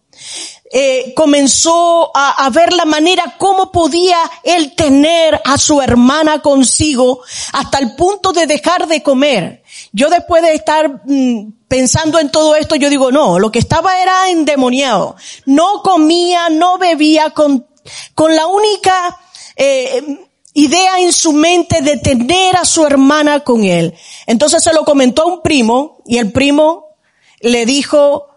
Eh, 0.72 1.14
comenzó 1.16 2.12
a, 2.14 2.46
a, 2.46 2.50
ver 2.50 2.74
la 2.74 2.86
manera 2.86 3.36
cómo 3.38 3.72
podía 3.72 4.18
él 4.44 4.74
tener 4.76 5.40
a 5.46 5.58
su 5.58 5.82
hermana 5.82 6.42
consigo 6.42 7.22
hasta 7.54 7.78
el 7.78 7.96
punto 7.96 8.34
de 8.34 8.48
dejar 8.48 8.88
de 8.88 9.02
comer. 9.04 9.64
Yo 9.96 10.10
después 10.10 10.44
de 10.44 10.54
estar 10.54 11.02
mm, 11.06 11.54
pensando 11.68 12.20
en 12.20 12.30
todo 12.30 12.56
esto, 12.56 12.76
yo 12.76 12.90
digo, 12.90 13.12
no, 13.12 13.40
lo 13.40 13.52
que 13.52 13.60
estaba 13.60 14.02
era 14.02 14.30
endemoniado. 14.30 15.16
No 15.46 15.82
comía, 15.82 16.50
no 16.50 16.78
bebía 16.78 17.30
con 17.30 17.66
con 18.14 18.36
la 18.36 18.48
única 18.48 19.18
eh, 19.56 20.28
idea 20.54 21.00
en 21.00 21.14
su 21.14 21.34
mente 21.34 21.82
de 21.82 21.98
tener 21.98 22.56
a 22.58 22.66
su 22.66 22.86
hermana 22.86 23.42
con 23.42 23.64
él. 23.64 23.94
Entonces 24.26 24.64
se 24.64 24.74
lo 24.74 24.84
comentó 24.84 25.24
a 25.24 25.28
un 25.28 25.42
primo 25.42 26.02
y 26.06 26.18
el 26.18 26.32
primo 26.32 26.98
le 27.42 27.66
dijo, 27.66 28.28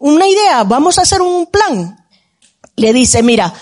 una 0.00 0.26
idea, 0.28 0.64
vamos 0.64 0.98
a 0.98 1.02
hacer 1.02 1.22
un 1.22 1.46
plan. 1.46 2.06
Le 2.76 2.92
dice, 2.92 3.22
mira, 3.22 3.52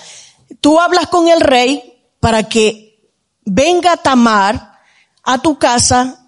tú 0.60 0.80
hablas 0.80 1.06
con 1.08 1.28
el 1.28 1.40
rey 1.40 2.02
para 2.20 2.44
que 2.44 3.00
venga 3.44 3.96
Tamar 3.96 4.72
a 5.22 5.38
tu 5.40 5.58
casa, 5.58 6.25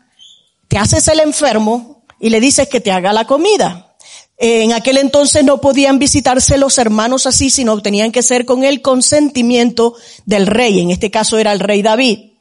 te 0.69 0.79
haces 0.79 1.09
el 1.09 1.21
enfermo 1.21 2.05
y 2.21 2.31
le 2.31 2.41
dices 2.41 2.69
que 2.69 2.81
te 2.81 2.93
haga 2.93 3.13
la 3.13 3.27
comida. 3.27 3.97
En 4.37 4.73
aquel 4.73 4.99
entonces 4.99 5.43
no 5.43 5.61
podían 5.61 5.99
visitarse 5.99 6.59
los 6.59 6.79
hermanos 6.79 7.27
así, 7.27 7.51
sino 7.51 7.81
tenían 7.83 8.13
que 8.13 8.23
ser 8.23 8.45
con 8.45 8.63
el 8.63 8.83
consentimiento 8.83 9.97
del 10.27 10.47
rey. 10.47 10.81
En 10.81 10.91
este 10.91 11.11
caso 11.11 11.39
era 11.39 11.51
el 11.53 11.59
rey 11.59 11.83
David. 11.83 12.35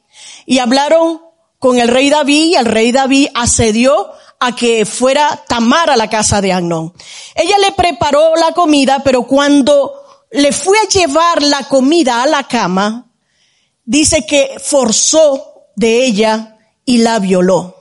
Y 0.46 0.58
hablaron 0.58 1.20
con 1.58 1.78
el 1.78 1.88
rey 1.88 2.08
David 2.08 2.44
y 2.50 2.54
el 2.54 2.66
rey 2.66 2.92
David 2.92 3.28
accedió 3.34 4.10
a 4.38 4.54
que 4.54 4.86
fuera 4.86 5.42
Tamar 5.48 5.90
a 5.90 5.96
la 5.96 6.08
casa 6.08 6.40
de 6.40 6.52
Agnón. 6.52 6.92
Ella 7.34 7.58
le 7.58 7.72
preparó 7.72 8.36
la 8.36 8.52
comida, 8.52 9.02
pero 9.02 9.24
cuando 9.24 9.92
le 10.30 10.52
fue 10.52 10.78
a 10.78 10.88
llevar 10.88 11.42
la 11.42 11.64
comida 11.64 12.22
a 12.22 12.26
la 12.26 12.44
cama, 12.44 13.10
dice 13.84 14.24
que 14.24 14.56
forzó 14.62 15.70
de 15.74 16.04
ella 16.04 16.58
y 16.84 16.98
la 16.98 17.18
violó. 17.18 17.77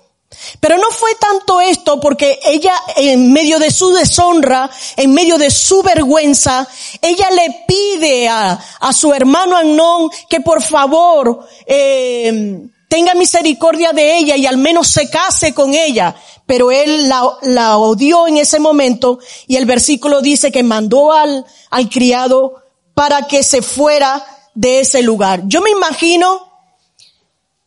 Pero 0.60 0.78
no 0.78 0.90
fue 0.92 1.16
tanto 1.16 1.62
esto 1.62 2.00
porque 2.00 2.40
ella 2.46 2.74
en 2.96 3.32
medio 3.32 3.60
de 3.60 3.72
su 3.72 3.92
deshonra, 3.92 4.70
en 4.96 5.14
medio 5.14 5.38
de 5.38 5.52
su 5.52 5.82
vergüenza, 5.82 6.68
ella 7.02 7.30
le 7.32 7.66
pide 7.68 8.28
a, 8.28 8.60
a 8.80 8.94
su 8.94 9.14
hermano 9.14 9.58
Anón 9.58 10.10
que 10.30 10.42
por 10.42 10.62
favor 10.62 11.48
eh, 11.66 12.62
tenga 12.88 13.14
misericordia 13.14 13.92
de 13.92 14.18
ella 14.18 14.36
y 14.36 14.46
al 14.46 14.58
menos 14.58 14.88
se 14.88 15.10
case 15.10 15.54
con 15.54 15.74
ella. 15.74 16.16
Pero 16.46 16.72
él 16.72 17.10
la, 17.10 17.24
la 17.42 17.78
odió 17.78 18.28
en 18.28 18.38
ese 18.38 18.60
momento 18.60 19.20
y 19.48 19.58
el 19.58 19.66
versículo 19.66 20.22
dice 20.22 20.52
que 20.52 20.64
mandó 20.64 21.12
al, 21.12 21.46
al 21.70 21.90
criado 21.90 22.64
para 22.94 23.28
que 23.28 23.44
se 23.44 23.62
fuera 23.62 24.26
de 24.56 24.80
ese 24.80 25.02
lugar. 25.02 25.44
Yo 25.46 25.62
me 25.62 25.70
imagino 25.70 26.47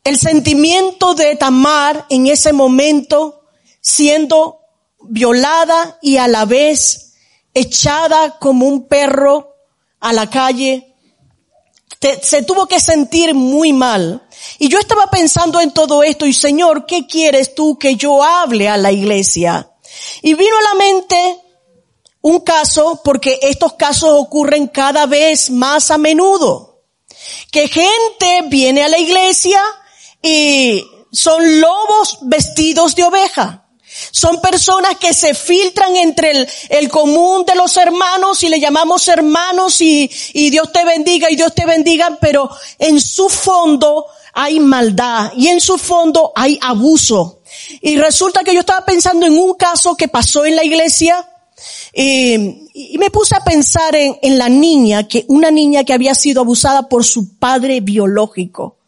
el 0.04 0.18
sentimiento 0.18 1.14
de 1.14 1.36
Tamar 1.36 2.06
en 2.08 2.26
ese 2.26 2.52
momento 2.52 3.42
siendo 3.80 4.60
violada 5.02 5.98
y 6.02 6.16
a 6.16 6.28
la 6.28 6.44
vez 6.44 7.14
echada 7.54 8.38
como 8.38 8.66
un 8.66 8.86
perro 8.86 9.56
a 10.00 10.12
la 10.12 10.28
calle, 10.30 10.94
se 12.22 12.42
tuvo 12.42 12.66
que 12.66 12.80
sentir 12.80 13.34
muy 13.34 13.72
mal. 13.72 14.26
Y 14.58 14.68
yo 14.68 14.78
estaba 14.78 15.08
pensando 15.08 15.60
en 15.60 15.72
todo 15.72 16.02
esto 16.02 16.26
y 16.26 16.32
Señor, 16.32 16.86
¿qué 16.86 17.06
quieres 17.06 17.54
tú 17.54 17.78
que 17.78 17.96
yo 17.96 18.22
hable 18.22 18.68
a 18.68 18.78
la 18.78 18.92
iglesia? 18.92 19.70
Y 20.22 20.34
vino 20.34 20.56
a 20.56 20.74
la 20.74 20.74
mente 20.74 21.40
un 22.22 22.40
caso, 22.40 23.00
porque 23.02 23.38
estos 23.42 23.74
casos 23.74 24.10
ocurren 24.12 24.68
cada 24.68 25.06
vez 25.06 25.50
más 25.50 25.90
a 25.90 25.98
menudo, 25.98 26.82
que 27.50 27.68
gente 27.68 28.42
viene 28.48 28.82
a 28.82 28.88
la 28.88 28.98
iglesia, 28.98 29.60
y 30.22 30.84
son 31.12 31.60
lobos 31.60 32.18
vestidos 32.22 32.94
de 32.94 33.04
oveja. 33.04 33.66
Son 34.12 34.40
personas 34.40 34.96
que 34.96 35.12
se 35.12 35.34
filtran 35.34 35.96
entre 35.96 36.46
el, 36.68 36.88
común 36.88 37.44
de 37.44 37.56
los 37.56 37.76
hermanos 37.76 38.42
y 38.42 38.48
le 38.48 38.60
llamamos 38.60 39.08
hermanos 39.08 39.80
y, 39.80 40.10
y 40.32 40.50
Dios 40.50 40.72
te 40.72 40.84
bendiga 40.84 41.30
y 41.30 41.36
Dios 41.36 41.54
te 41.54 41.66
bendiga, 41.66 42.16
pero 42.20 42.48
en 42.78 43.00
su 43.00 43.28
fondo 43.28 44.06
hay 44.32 44.60
maldad 44.60 45.32
y 45.36 45.48
en 45.48 45.60
su 45.60 45.76
fondo 45.76 46.32
hay 46.36 46.58
abuso. 46.62 47.40
Y 47.80 47.98
resulta 47.98 48.44
que 48.44 48.54
yo 48.54 48.60
estaba 48.60 48.84
pensando 48.84 49.26
en 49.26 49.36
un 49.36 49.54
caso 49.54 49.96
que 49.96 50.08
pasó 50.08 50.44
en 50.44 50.54
la 50.54 50.64
iglesia 50.64 51.28
y, 51.92 52.68
y 52.72 52.98
me 52.98 53.10
puse 53.10 53.34
a 53.34 53.44
pensar 53.44 53.94
en, 53.96 54.16
en 54.22 54.38
la 54.38 54.48
niña, 54.48 55.08
que 55.08 55.24
una 55.28 55.50
niña 55.50 55.82
que 55.82 55.92
había 55.92 56.14
sido 56.14 56.42
abusada 56.42 56.88
por 56.88 57.04
su 57.04 57.38
padre 57.38 57.80
biológico. 57.80 58.79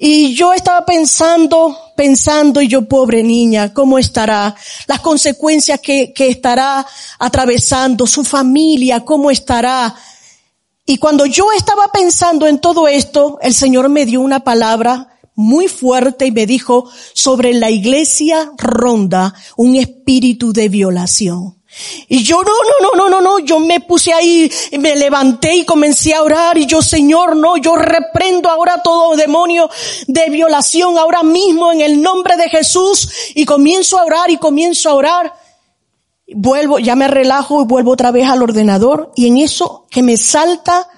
Y 0.00 0.32
yo 0.34 0.52
estaba 0.54 0.86
pensando, 0.86 1.76
pensando, 1.96 2.62
y 2.62 2.68
yo, 2.68 2.86
pobre 2.86 3.24
niña, 3.24 3.74
¿cómo 3.74 3.98
estará? 3.98 4.54
Las 4.86 5.00
consecuencias 5.00 5.80
que, 5.80 6.12
que 6.12 6.28
estará 6.28 6.86
atravesando, 7.18 8.06
su 8.06 8.22
familia, 8.22 9.04
¿cómo 9.04 9.28
estará? 9.28 9.92
Y 10.86 10.98
cuando 10.98 11.26
yo 11.26 11.48
estaba 11.50 11.88
pensando 11.88 12.46
en 12.46 12.60
todo 12.60 12.86
esto, 12.86 13.38
el 13.42 13.52
Señor 13.52 13.88
me 13.88 14.06
dio 14.06 14.20
una 14.20 14.40
palabra 14.40 15.18
muy 15.34 15.66
fuerte 15.66 16.26
y 16.26 16.32
me 16.32 16.46
dijo, 16.46 16.88
sobre 17.12 17.52
la 17.52 17.68
iglesia 17.68 18.52
ronda 18.56 19.34
un 19.56 19.74
espíritu 19.74 20.52
de 20.52 20.68
violación. 20.68 21.57
Y 22.08 22.22
yo 22.22 22.42
no, 22.42 22.50
no, 22.50 22.90
no, 22.90 22.96
no, 22.96 23.10
no, 23.10 23.20
no, 23.20 23.38
yo 23.40 23.58
me 23.58 23.80
puse 23.80 24.12
ahí, 24.12 24.50
me 24.78 24.96
levanté 24.96 25.56
y 25.56 25.64
comencé 25.64 26.14
a 26.14 26.22
orar 26.22 26.56
y 26.56 26.66
yo, 26.66 26.82
Señor, 26.82 27.36
no, 27.36 27.56
yo 27.56 27.76
reprendo 27.76 28.48
ahora 28.48 28.82
todo 28.82 29.16
demonio 29.16 29.68
de 30.06 30.30
violación 30.30 30.98
ahora 30.98 31.22
mismo 31.22 31.72
en 31.72 31.80
el 31.80 32.00
nombre 32.00 32.36
de 32.36 32.48
Jesús 32.48 33.08
y 33.34 33.44
comienzo 33.44 33.98
a 33.98 34.04
orar 34.04 34.30
y 34.30 34.38
comienzo 34.38 34.90
a 34.90 34.94
orar. 34.94 35.34
Vuelvo, 36.34 36.78
ya 36.78 36.94
me 36.94 37.08
relajo 37.08 37.62
y 37.62 37.66
vuelvo 37.66 37.92
otra 37.92 38.10
vez 38.10 38.28
al 38.28 38.42
ordenador 38.42 39.12
y 39.16 39.28
en 39.28 39.38
eso 39.38 39.86
que 39.90 40.02
me 40.02 40.16
salta 40.16 40.88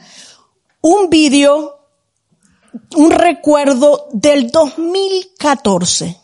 un 0.80 1.10
vídeo, 1.10 1.78
un 2.96 3.10
recuerdo 3.10 4.08
del 4.12 4.50
2014 4.50 6.19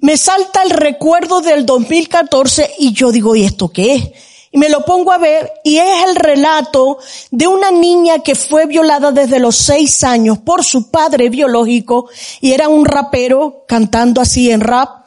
me 0.00 0.16
salta 0.16 0.62
el 0.62 0.70
recuerdo 0.70 1.40
del 1.40 1.66
2014 1.66 2.74
y 2.78 2.92
yo 2.92 3.12
digo, 3.12 3.36
¿y 3.36 3.44
esto 3.44 3.68
qué 3.68 3.94
es? 3.94 4.10
Y 4.52 4.58
me 4.58 4.68
lo 4.68 4.84
pongo 4.84 5.12
a 5.12 5.18
ver 5.18 5.52
y 5.62 5.76
es 5.76 6.04
el 6.08 6.16
relato 6.16 6.98
de 7.30 7.46
una 7.46 7.70
niña 7.70 8.20
que 8.20 8.34
fue 8.34 8.66
violada 8.66 9.12
desde 9.12 9.38
los 9.38 9.54
seis 9.56 10.02
años 10.02 10.38
por 10.38 10.64
su 10.64 10.90
padre 10.90 11.28
biológico 11.28 12.08
y 12.40 12.52
era 12.52 12.68
un 12.68 12.84
rapero 12.84 13.64
cantando 13.68 14.20
así 14.20 14.50
en 14.50 14.60
rap 14.60 15.06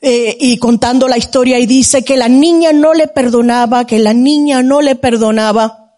eh, 0.00 0.36
y 0.40 0.58
contando 0.58 1.06
la 1.06 1.18
historia 1.18 1.58
y 1.58 1.66
dice 1.66 2.02
que 2.02 2.16
la 2.16 2.28
niña 2.28 2.72
no 2.72 2.94
le 2.94 3.08
perdonaba, 3.08 3.86
que 3.86 3.98
la 3.98 4.14
niña 4.14 4.62
no 4.62 4.80
le 4.80 4.94
perdonaba, 4.94 5.96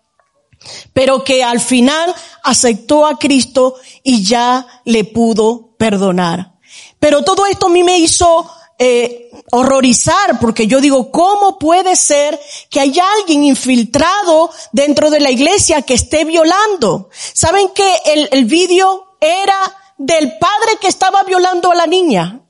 pero 0.92 1.22
que 1.22 1.44
al 1.44 1.60
final 1.60 2.12
aceptó 2.42 3.06
a 3.06 3.18
Cristo 3.18 3.76
y 4.02 4.24
ya 4.24 4.66
le 4.84 5.04
pudo 5.04 5.74
perdonar. 5.76 6.54
Pero 7.00 7.22
todo 7.22 7.46
esto 7.46 7.66
a 7.66 7.70
mí 7.70 7.82
me 7.82 7.98
hizo 7.98 8.48
eh, 8.78 9.30
horrorizar, 9.50 10.38
porque 10.38 10.66
yo 10.66 10.80
digo, 10.80 11.10
¿cómo 11.10 11.58
puede 11.58 11.96
ser 11.96 12.38
que 12.68 12.80
haya 12.80 13.04
alguien 13.18 13.44
infiltrado 13.44 14.50
dentro 14.72 15.10
de 15.10 15.20
la 15.20 15.30
iglesia 15.30 15.82
que 15.82 15.94
esté 15.94 16.24
violando? 16.24 17.08
¿Saben 17.32 17.70
que 17.74 17.96
el, 18.06 18.28
el 18.30 18.44
vídeo 18.44 19.16
era 19.20 19.76
del 19.98 20.38
padre 20.38 20.78
que 20.80 20.88
estaba 20.88 21.24
violando 21.24 21.72
a 21.72 21.74
la 21.74 21.86
niña? 21.86 22.40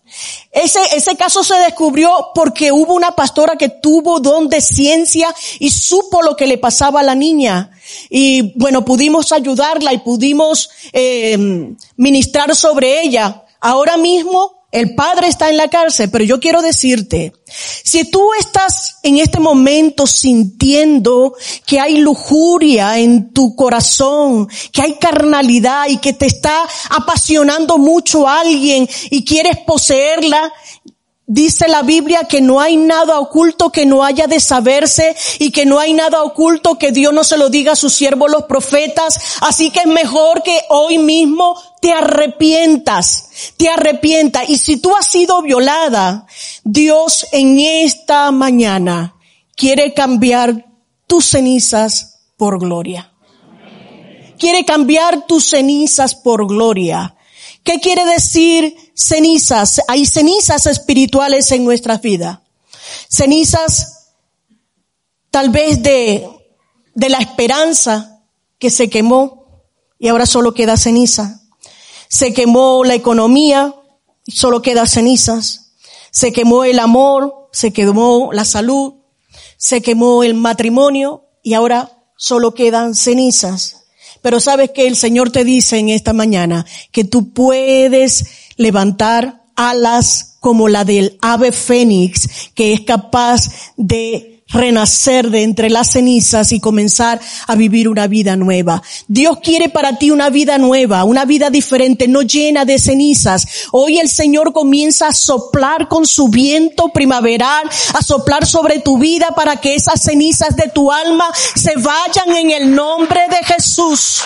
Ese, 0.51 0.81
ese 0.97 1.17
caso 1.17 1.45
se 1.45 1.55
descubrió 1.55 2.31
porque 2.35 2.73
hubo 2.73 2.95
una 2.95 3.13
pastora 3.13 3.57
que 3.57 3.69
tuvo 3.69 4.19
don 4.19 4.49
de 4.49 4.61
ciencia 4.61 5.33
y 5.61 5.71
supo 5.71 6.23
lo 6.23 6.37
que 6.37 6.49
le 6.49 6.59
pasaba 6.59 7.01
a 7.01 7.05
la 7.05 7.15
niña. 7.15 7.71
Y 8.09 8.59
bueno, 8.59 8.85
pudimos 8.85 9.31
ayudarla 9.31 9.93
y 9.93 9.99
pudimos 9.99 10.71
eh, 10.93 11.75
ministrar 11.97 12.55
sobre 12.57 13.03
ella. 13.03 13.45
Ahora 13.61 13.97
mismo 13.97 14.61
el 14.73 14.95
padre 14.95 15.27
está 15.27 15.51
en 15.51 15.57
la 15.57 15.69
cárcel, 15.69 16.11
pero 16.11 16.23
yo 16.23 16.39
quiero 16.39 16.63
decirte, 16.63 17.33
si 17.83 18.09
tú 18.09 18.31
estás 18.39 18.99
en 19.03 19.19
este 19.19 19.41
momento 19.41 20.07
sintiendo 20.07 21.35
que 21.67 21.81
hay 21.81 21.97
lujuria 21.97 22.99
en 22.99 23.33
tu 23.33 23.57
corazón, 23.57 24.49
que 24.73 24.83
hay 24.83 24.95
carnalidad 24.95 25.89
y 25.89 25.97
que 25.97 26.13
te 26.13 26.27
está 26.27 26.69
apasionando 26.89 27.79
mucho 27.79 28.29
a 28.29 28.41
alguien 28.41 28.89
y 29.11 29.25
quieres 29.25 29.59
poseerla, 29.67 30.53
Dice 31.33 31.69
la 31.69 31.83
Biblia 31.83 32.25
que 32.29 32.41
no 32.41 32.59
hay 32.59 32.77
nada 32.77 33.21
oculto 33.21 33.71
que 33.71 33.87
no 33.87 34.03
haya 34.03 34.27
de 34.27 34.41
saberse 34.41 35.15
y 35.39 35.53
que 35.53 35.65
no 35.65 35.79
hay 35.79 35.93
nada 35.93 36.25
oculto 36.25 36.77
que 36.77 36.91
Dios 36.91 37.15
no 37.15 37.23
se 37.23 37.39
lo 37.39 37.51
diga 37.51 37.75
a 37.75 37.77
sus 37.77 37.93
siervos 37.93 38.33
los 38.33 38.47
profetas. 38.47 39.37
Así 39.41 39.71
que 39.71 39.79
es 39.79 39.87
mejor 39.87 40.43
que 40.43 40.61
hoy 40.71 40.99
mismo 40.99 41.57
te 41.81 41.93
arrepientas, 41.93 43.53
te 43.57 43.69
arrepientas. 43.69 44.51
Y 44.51 44.59
si 44.59 44.79
tú 44.79 44.97
has 44.97 45.07
sido 45.07 45.41
violada, 45.41 46.27
Dios 46.65 47.25
en 47.31 47.61
esta 47.61 48.33
mañana 48.33 49.15
quiere 49.55 49.95
cambiar 49.95 50.67
tus 51.07 51.27
cenizas 51.27 52.23
por 52.37 52.59
gloria. 52.59 53.13
Quiere 54.37 54.65
cambiar 54.65 55.29
tus 55.29 55.45
cenizas 55.45 56.17
por 56.17 56.49
gloria. 56.49 57.15
¿Qué 57.65 57.81
quiere 57.81 58.05
decir 58.05 58.75
cenizas? 58.95 59.81
Hay 59.89 60.07
cenizas 60.07 60.67
espirituales 60.67 61.51
en 61.53 61.65
nuestras 61.65 62.01
vidas. 62.01 62.39
Cenizas 63.09 64.09
tal 65.31 65.51
vez 65.51 65.83
de, 65.83 66.29
de 66.95 67.09
la 67.09 67.19
esperanza 67.19 68.23
que 68.59 68.71
se 68.71 68.91
quemó 68.91 69.65
y 69.99 70.09
ahora 70.09 70.27
solo 70.27 70.55
queda 70.55 70.77
ceniza. 70.77 71.43
Se 72.09 72.33
quemó 72.33 72.85
la 72.85 72.95
economía 72.95 73.75
y 74.25 74.33
solo 74.33 74.63
queda 74.63 74.87
cenizas. 74.87 75.73
Se 76.11 76.33
quemó 76.33 76.65
el 76.65 76.79
amor, 76.79 77.49
se 77.53 77.73
quemó 77.73 78.31
la 78.33 78.45
salud, 78.45 78.95
se 79.57 79.83
quemó 79.83 80.25
el 80.25 80.35
matrimonio 80.35 81.29
y 81.43 81.55
ahora 81.55 82.05
solo 82.17 82.55
quedan 82.55 82.95
cenizas. 82.95 83.80
Pero 84.23 84.41
sabes 84.41 84.71
que 84.71 84.87
el 84.87 84.97
Señor 84.97 85.31
te 85.31 85.45
dice 85.45 85.79
en 85.79 85.89
esta 85.89 86.13
mañana 86.13 86.67
que 86.93 87.05
tú 87.05 87.33
puedes 87.33 88.27
levantar 88.57 89.43
alas 89.57 90.37
como 90.41 90.69
la 90.69 90.85
del 90.85 91.19
ave 91.21 91.53
fénix, 91.53 92.51
que 92.55 92.73
es 92.73 92.81
capaz 92.83 93.73
de 93.77 94.30
renacer 94.53 95.31
de 95.31 95.43
entre 95.43 95.71
las 95.71 95.93
cenizas 95.93 96.53
y 96.53 96.61
comenzar 96.61 97.21
a 97.47 97.55
vivir 97.55 97.89
una 97.89 98.07
vida 98.07 98.37
nueva. 98.37 98.83
Dios 99.09 99.39
quiere 99.43 99.69
para 99.69 99.99
ti 99.99 100.11
una 100.11 100.31
vida 100.31 100.59
nueva, 100.59 101.05
una 101.05 101.25
vida 101.25 101.51
diferente, 101.51 102.09
no 102.09 102.23
llena 102.23 102.65
de 102.65 102.79
cenizas. 102.79 103.47
Hoy 103.73 103.99
el 103.99 104.09
Señor 104.09 104.53
comienza 104.53 105.09
a 105.09 105.15
soplar 105.15 105.89
con 105.89 106.07
su 106.07 106.29
viento 106.29 106.89
primaveral, 106.89 107.69
a 107.95 108.03
soplar 108.03 108.47
sobre 108.47 108.81
tu 108.81 108.99
vida 108.99 109.29
para 109.35 109.57
que 109.57 109.75
esas 109.75 110.03
cenizas 110.03 110.57
de 110.57 110.69
tu 110.69 110.91
alma 110.91 111.27
se 111.55 111.75
vayan 111.77 112.37
en 112.37 112.51
el 112.51 112.75
nombre 112.75 113.21
de 113.29 113.55
Jesús. 113.55 114.23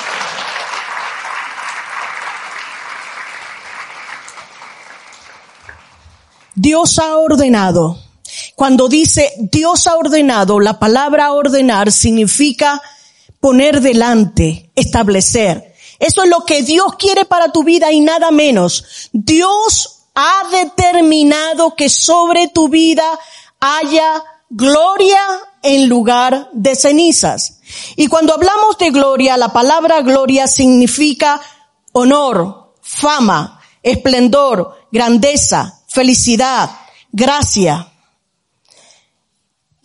Dios 6.57 7.01
ha 7.01 7.17
ordenado 7.17 8.04
cuando 8.55 8.89
dice 8.89 9.33
Dios 9.39 9.87
ha 9.87 9.97
ordenado, 9.97 10.61
la 10.61 10.79
palabra 10.79 11.33
ordenar 11.33 11.93
significa 11.93 12.81
poner 13.41 13.81
delante, 13.81 14.71
establecer. 14.75 15.75
Eso 15.99 16.23
es 16.23 16.29
lo 16.29 16.45
que 16.45 16.63
Dios 16.63 16.97
quiere 16.99 17.25
para 17.25 17.53
tu 17.53 17.65
vida 17.65 17.93
y 17.93 18.01
nada 18.01 18.31
menos. 18.31 19.11
Dios 19.13 20.07
ha 20.15 20.49
determinado 20.51 21.75
que 21.75 21.89
sobre 21.89 22.49
tu 22.49 22.69
vida 22.69 23.05
haya 23.61 24.23
gloria 24.51 25.21
en 25.63 25.89
lugar 25.89 26.51
de 26.53 26.77
cenizas. 26.77 27.61
Y 27.97 28.07
cuando 28.07 28.35
hablamos 28.35 28.79
de 28.79 28.91
gloria, 28.91 29.37
la 29.37 29.53
palabra 29.53 30.03
gloria 30.03 30.47
significa 30.47 31.41
honor, 31.93 32.75
fama, 32.83 33.61
esplendor, 33.83 34.87
grandeza, 34.93 35.81
felicidad, 35.89 36.71
gracia. 37.11 37.94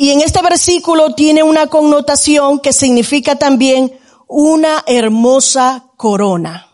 Y 0.01 0.11
en 0.11 0.21
este 0.21 0.41
versículo 0.41 1.13
tiene 1.13 1.43
una 1.43 1.67
connotación 1.67 2.61
que 2.61 2.71
significa 2.71 3.35
también 3.35 3.99
una 4.29 4.81
hermosa 4.87 5.89
corona. 5.97 6.71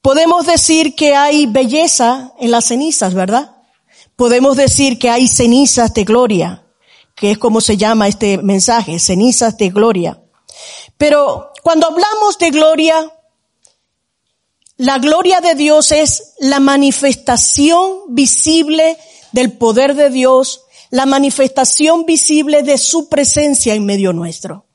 Podemos 0.00 0.46
decir 0.46 0.94
que 0.94 1.16
hay 1.16 1.46
belleza 1.46 2.32
en 2.38 2.52
las 2.52 2.66
cenizas, 2.66 3.12
¿verdad? 3.12 3.56
Podemos 4.14 4.56
decir 4.56 5.00
que 5.00 5.10
hay 5.10 5.26
cenizas 5.26 5.92
de 5.94 6.04
gloria, 6.04 6.64
que 7.16 7.32
es 7.32 7.38
como 7.38 7.60
se 7.60 7.76
llama 7.76 8.06
este 8.06 8.38
mensaje, 8.38 9.00
cenizas 9.00 9.56
de 9.56 9.70
gloria. 9.70 10.22
Pero 10.96 11.50
cuando 11.64 11.88
hablamos 11.88 12.38
de 12.38 12.50
gloria, 12.52 13.12
la 14.76 14.98
gloria 14.98 15.40
de 15.40 15.56
Dios 15.56 15.90
es 15.90 16.34
la 16.38 16.60
manifestación 16.60 18.14
visible 18.14 18.96
del 19.32 19.52
poder 19.52 19.94
de 19.94 20.10
Dios, 20.10 20.62
la 20.90 21.06
manifestación 21.06 22.04
visible 22.04 22.62
de 22.62 22.78
su 22.78 23.08
presencia 23.08 23.74
en 23.74 23.84
medio 23.84 24.12
nuestro. 24.12 24.66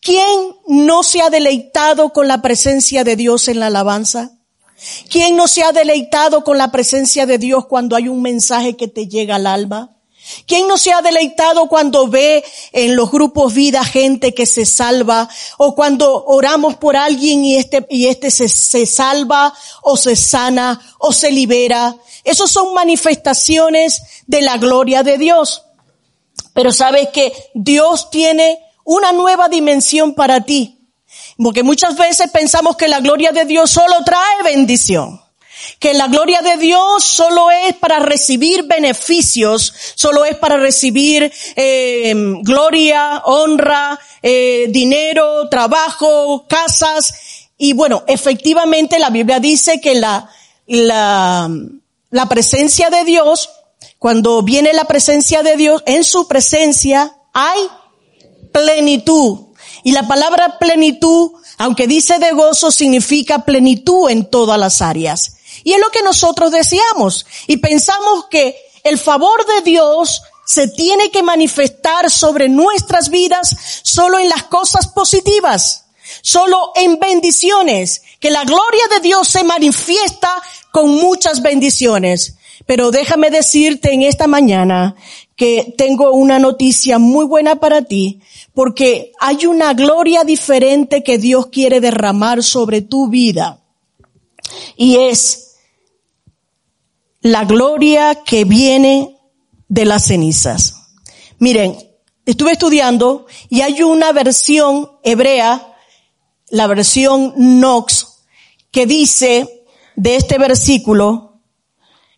¿Quién 0.00 0.56
no 0.66 1.02
se 1.02 1.22
ha 1.22 1.30
deleitado 1.30 2.12
con 2.12 2.28
la 2.28 2.42
presencia 2.42 3.04
de 3.04 3.16
Dios 3.16 3.48
en 3.48 3.60
la 3.60 3.68
alabanza? 3.68 4.32
¿Quién 5.08 5.36
no 5.36 5.48
se 5.48 5.62
ha 5.62 5.72
deleitado 5.72 6.44
con 6.44 6.58
la 6.58 6.70
presencia 6.70 7.24
de 7.24 7.38
Dios 7.38 7.66
cuando 7.66 7.96
hay 7.96 8.08
un 8.08 8.20
mensaje 8.20 8.76
que 8.76 8.88
te 8.88 9.08
llega 9.08 9.36
al 9.36 9.46
alma? 9.46 9.93
¿Quién 10.46 10.66
no 10.68 10.76
se 10.78 10.92
ha 10.92 11.02
deleitado 11.02 11.68
cuando 11.68 12.08
ve 12.08 12.44
en 12.72 12.96
los 12.96 13.10
grupos 13.10 13.52
vida 13.52 13.84
gente 13.84 14.34
que 14.34 14.46
se 14.46 14.64
salva 14.64 15.28
o 15.58 15.74
cuando 15.74 16.24
oramos 16.24 16.76
por 16.76 16.96
alguien 16.96 17.44
y 17.44 17.56
este, 17.56 17.86
y 17.90 18.06
este 18.06 18.30
se, 18.30 18.48
se 18.48 18.86
salva 18.86 19.52
o 19.82 19.96
se 19.96 20.16
sana 20.16 20.80
o 20.98 21.12
se 21.12 21.30
libera? 21.30 21.96
Esos 22.24 22.50
son 22.50 22.72
manifestaciones 22.74 24.02
de 24.26 24.40
la 24.40 24.56
gloria 24.56 25.02
de 25.02 25.18
Dios. 25.18 25.62
Pero 26.54 26.72
sabes 26.72 27.08
que 27.10 27.32
Dios 27.52 28.10
tiene 28.10 28.58
una 28.84 29.12
nueva 29.12 29.48
dimensión 29.48 30.14
para 30.14 30.40
ti. 30.40 30.88
Porque 31.36 31.62
muchas 31.62 31.96
veces 31.96 32.30
pensamos 32.30 32.76
que 32.76 32.88
la 32.88 33.00
gloria 33.00 33.32
de 33.32 33.44
Dios 33.44 33.70
solo 33.70 34.04
trae 34.04 34.42
bendición. 34.44 35.23
Que 35.78 35.94
la 35.94 36.08
gloria 36.08 36.40
de 36.40 36.56
Dios 36.56 37.04
solo 37.04 37.50
es 37.50 37.74
para 37.76 37.98
recibir 37.98 38.64
beneficios, 38.64 39.72
solo 39.94 40.24
es 40.24 40.36
para 40.36 40.56
recibir 40.56 41.32
eh, 41.56 42.12
gloria, 42.42 43.22
honra, 43.24 43.98
eh, 44.22 44.66
dinero, 44.70 45.48
trabajo, 45.48 46.46
casas. 46.48 47.14
Y 47.58 47.72
bueno, 47.72 48.04
efectivamente 48.06 48.98
la 48.98 49.10
Biblia 49.10 49.40
dice 49.40 49.80
que 49.80 49.94
la, 49.94 50.30
la, 50.66 51.50
la 52.10 52.28
presencia 52.28 52.90
de 52.90 53.04
Dios, 53.04 53.50
cuando 53.98 54.42
viene 54.42 54.72
la 54.72 54.84
presencia 54.84 55.42
de 55.42 55.56
Dios, 55.56 55.82
en 55.86 56.04
su 56.04 56.26
presencia 56.28 57.16
hay 57.32 57.60
plenitud. 58.52 59.40
Y 59.82 59.92
la 59.92 60.08
palabra 60.08 60.58
plenitud, 60.58 61.32
aunque 61.58 61.86
dice 61.86 62.18
de 62.18 62.32
gozo, 62.32 62.70
significa 62.70 63.44
plenitud 63.44 64.08
en 64.08 64.30
todas 64.30 64.58
las 64.58 64.80
áreas. 64.80 65.33
Y 65.64 65.72
es 65.72 65.80
lo 65.80 65.90
que 65.90 66.02
nosotros 66.02 66.52
deseamos. 66.52 67.26
Y 67.46 67.56
pensamos 67.56 68.26
que 68.30 68.56
el 68.84 68.98
favor 68.98 69.44
de 69.46 69.62
Dios 69.62 70.22
se 70.44 70.68
tiene 70.68 71.10
que 71.10 71.22
manifestar 71.22 72.10
sobre 72.10 72.48
nuestras 72.48 73.08
vidas 73.08 73.56
solo 73.82 74.18
en 74.18 74.28
las 74.28 74.44
cosas 74.44 74.88
positivas, 74.88 75.86
solo 76.20 76.72
en 76.76 76.98
bendiciones, 76.98 78.02
que 78.20 78.30
la 78.30 78.44
gloria 78.44 78.84
de 78.94 79.00
Dios 79.00 79.26
se 79.28 79.42
manifiesta 79.42 80.30
con 80.70 80.90
muchas 80.90 81.40
bendiciones. 81.42 82.36
Pero 82.66 82.90
déjame 82.90 83.30
decirte 83.30 83.92
en 83.92 84.02
esta 84.02 84.26
mañana 84.26 84.94
que 85.36 85.74
tengo 85.76 86.12
una 86.12 86.38
noticia 86.38 86.98
muy 86.98 87.24
buena 87.24 87.56
para 87.56 87.82
ti, 87.82 88.20
porque 88.54 89.12
hay 89.18 89.46
una 89.46 89.72
gloria 89.74 90.24
diferente 90.24 91.02
que 91.02 91.18
Dios 91.18 91.46
quiere 91.46 91.80
derramar 91.80 92.42
sobre 92.42 92.82
tu 92.82 93.08
vida. 93.08 93.60
Y 94.76 94.96
es 94.96 95.53
la 97.24 97.46
gloria 97.46 98.22
que 98.22 98.44
viene 98.44 99.18
de 99.68 99.86
las 99.86 100.04
cenizas. 100.08 100.74
Miren, 101.38 101.74
estuve 102.26 102.52
estudiando 102.52 103.24
y 103.48 103.62
hay 103.62 103.82
una 103.82 104.12
versión 104.12 104.90
hebrea, 105.02 105.74
la 106.50 106.66
versión 106.66 107.32
Nox, 107.38 108.08
que 108.70 108.84
dice 108.84 109.64
de 109.96 110.16
este 110.16 110.36
versículo 110.36 111.40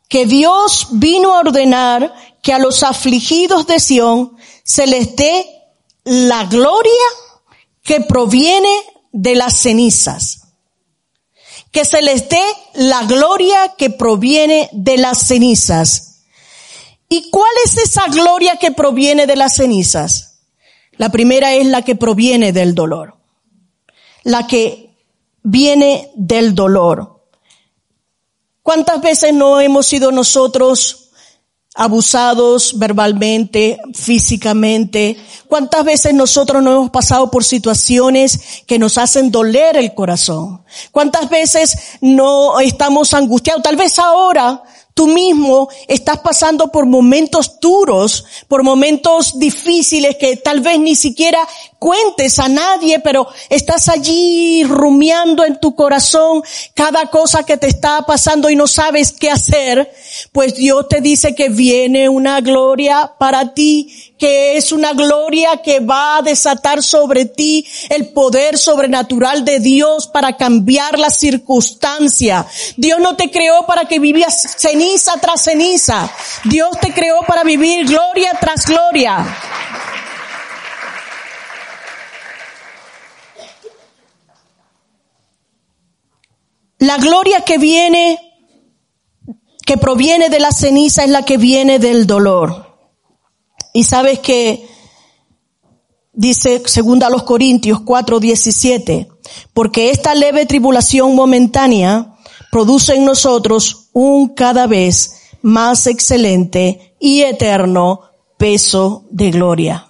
que 0.08 0.26
Dios 0.26 0.88
vino 0.90 1.36
a 1.36 1.40
ordenar 1.40 2.12
que 2.42 2.52
a 2.52 2.58
los 2.58 2.82
afligidos 2.82 3.68
de 3.68 3.78
Sión 3.78 4.36
se 4.64 4.88
les 4.88 5.14
dé 5.14 5.46
la 6.02 6.46
gloria 6.46 6.92
que 7.84 8.00
proviene 8.00 8.74
de 9.12 9.36
las 9.36 9.56
cenizas. 9.56 10.45
Que 11.76 11.84
se 11.84 12.00
les 12.00 12.30
dé 12.30 12.40
la 12.76 13.02
gloria 13.02 13.74
que 13.76 13.90
proviene 13.90 14.70
de 14.72 14.96
las 14.96 15.26
cenizas. 15.26 16.22
¿Y 17.06 17.28
cuál 17.28 17.52
es 17.66 17.76
esa 17.76 18.06
gloria 18.08 18.56
que 18.56 18.70
proviene 18.70 19.26
de 19.26 19.36
las 19.36 19.56
cenizas? 19.56 20.38
La 20.92 21.10
primera 21.10 21.52
es 21.52 21.66
la 21.66 21.82
que 21.82 21.94
proviene 21.94 22.54
del 22.54 22.74
dolor. 22.74 23.18
La 24.22 24.46
que 24.46 24.96
viene 25.42 26.10
del 26.14 26.54
dolor. 26.54 27.28
¿Cuántas 28.62 29.02
veces 29.02 29.34
no 29.34 29.60
hemos 29.60 29.86
sido 29.86 30.12
nosotros 30.12 31.05
abusados 31.76 32.78
verbalmente, 32.78 33.78
físicamente. 33.94 35.16
¿Cuántas 35.46 35.84
veces 35.84 36.14
nosotros 36.14 36.62
no 36.62 36.72
hemos 36.72 36.90
pasado 36.90 37.30
por 37.30 37.44
situaciones 37.44 38.64
que 38.66 38.78
nos 38.78 38.96
hacen 38.98 39.30
doler 39.30 39.76
el 39.76 39.94
corazón? 39.94 40.62
¿Cuántas 40.90 41.28
veces 41.28 41.76
no 42.00 42.58
estamos 42.60 43.12
angustiados? 43.12 43.62
Tal 43.62 43.76
vez 43.76 43.98
ahora 43.98 44.62
tú 44.96 45.08
mismo 45.08 45.68
estás 45.88 46.20
pasando 46.20 46.72
por 46.72 46.86
momentos 46.86 47.60
duros, 47.60 48.24
por 48.48 48.62
momentos 48.62 49.38
difíciles 49.38 50.16
que 50.16 50.38
tal 50.38 50.60
vez 50.60 50.80
ni 50.80 50.94
siquiera 50.94 51.38
cuentes 51.78 52.38
a 52.38 52.48
nadie, 52.48 53.00
pero 53.00 53.28
estás 53.50 53.90
allí 53.90 54.64
rumiando 54.64 55.44
en 55.44 55.60
tu 55.60 55.74
corazón 55.74 56.42
cada 56.72 57.10
cosa 57.10 57.44
que 57.44 57.58
te 57.58 57.66
está 57.66 58.06
pasando 58.06 58.48
y 58.48 58.56
no 58.56 58.66
sabes 58.66 59.12
qué 59.12 59.30
hacer, 59.30 59.92
pues 60.32 60.54
Dios 60.54 60.88
te 60.88 61.02
dice 61.02 61.34
que 61.34 61.50
viene 61.50 62.08
una 62.08 62.40
gloria 62.40 63.12
para 63.18 63.52
ti, 63.52 64.05
que 64.18 64.56
es 64.56 64.72
una 64.72 64.92
gloria 64.92 65.62
que 65.62 65.80
va 65.80 66.18
a 66.18 66.22
desatar 66.22 66.82
sobre 66.82 67.26
ti 67.26 67.66
el 67.90 68.08
poder 68.08 68.56
sobrenatural 68.56 69.44
de 69.44 69.60
Dios 69.60 70.08
para 70.08 70.36
cambiar 70.36 70.98
la 70.98 71.10
circunstancia. 71.10 72.46
Dios 72.76 73.00
no 73.00 73.16
te 73.16 73.30
creó 73.30 73.66
para 73.66 73.84
que 73.84 73.98
vivas 73.98 74.56
ceniza 74.58 75.14
tras 75.20 75.42
ceniza. 75.44 76.10
Dios 76.44 76.70
te 76.80 76.92
creó 76.92 77.20
para 77.26 77.44
vivir 77.44 77.86
gloria 77.86 78.30
tras 78.40 78.66
gloria. 78.66 79.24
La 86.78 86.98
gloria 86.98 87.40
que 87.40 87.56
viene, 87.56 88.18
que 89.64 89.78
proviene 89.78 90.28
de 90.28 90.40
la 90.40 90.52
ceniza 90.52 91.04
es 91.04 91.10
la 91.10 91.24
que 91.24 91.38
viene 91.38 91.78
del 91.78 92.06
dolor. 92.06 92.65
Y 93.76 93.84
sabes 93.84 94.20
que 94.20 94.66
dice 96.14 96.62
segunda 96.64 97.08
a 97.08 97.10
los 97.10 97.24
Corintios 97.24 97.80
4, 97.80 98.20
17, 98.20 99.06
porque 99.52 99.90
esta 99.90 100.14
leve 100.14 100.46
tribulación 100.46 101.14
momentánea 101.14 102.14
produce 102.50 102.94
en 102.94 103.04
nosotros 103.04 103.90
un 103.92 104.30
cada 104.30 104.66
vez 104.66 105.28
más 105.42 105.86
excelente 105.88 106.94
y 106.98 107.20
eterno 107.20 108.00
peso 108.38 109.04
de 109.10 109.30
gloria. 109.30 109.88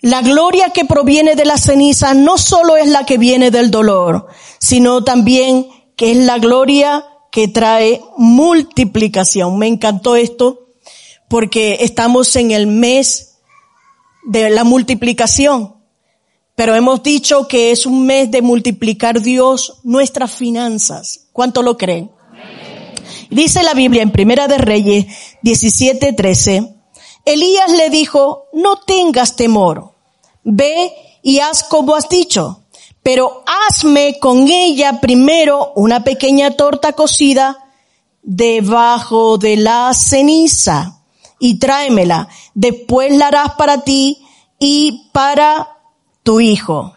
La 0.00 0.22
gloria 0.22 0.70
que 0.70 0.86
proviene 0.86 1.34
de 1.34 1.44
la 1.44 1.58
ceniza 1.58 2.14
no 2.14 2.38
solo 2.38 2.78
es 2.78 2.88
la 2.88 3.04
que 3.04 3.18
viene 3.18 3.50
del 3.50 3.70
dolor, 3.70 4.28
sino 4.58 5.04
también 5.04 5.68
que 5.96 6.12
es 6.12 6.16
la 6.16 6.38
gloria 6.38 7.04
que 7.30 7.46
trae 7.46 8.00
multiplicación. 8.16 9.58
Me 9.58 9.66
encantó 9.66 10.16
esto 10.16 10.63
porque 11.34 11.78
estamos 11.80 12.36
en 12.36 12.52
el 12.52 12.68
mes 12.68 13.38
de 14.22 14.50
la 14.50 14.62
multiplicación, 14.62 15.74
pero 16.54 16.76
hemos 16.76 17.02
dicho 17.02 17.48
que 17.48 17.72
es 17.72 17.86
un 17.86 18.06
mes 18.06 18.30
de 18.30 18.40
multiplicar 18.40 19.20
Dios 19.20 19.80
nuestras 19.82 20.32
finanzas. 20.32 21.26
¿Cuánto 21.32 21.64
lo 21.64 21.76
creen? 21.76 22.12
Dice 23.30 23.64
la 23.64 23.74
Biblia 23.74 24.04
en 24.04 24.12
Primera 24.12 24.46
de 24.46 24.58
Reyes 24.58 25.06
17:13, 25.42 26.72
Elías 27.24 27.72
le 27.72 27.90
dijo, 27.90 28.44
no 28.52 28.76
tengas 28.76 29.34
temor 29.34 29.92
ve 30.44 30.92
y 31.20 31.40
haz 31.40 31.64
como 31.64 31.96
has 31.96 32.08
dicho, 32.08 32.60
pero 33.02 33.42
hazme 33.44 34.20
con 34.20 34.46
ella 34.46 35.00
primero 35.00 35.72
una 35.74 36.04
pequeña 36.04 36.52
torta 36.52 36.92
cocida 36.92 37.72
debajo 38.22 39.36
de 39.36 39.56
la 39.56 39.92
ceniza 39.94 40.93
y 41.44 41.58
tráemela. 41.58 42.26
Después 42.54 43.12
la 43.12 43.26
harás 43.26 43.52
para 43.56 43.82
ti 43.82 44.24
y 44.58 45.10
para 45.12 45.76
tu 46.22 46.40
hijo. 46.40 46.94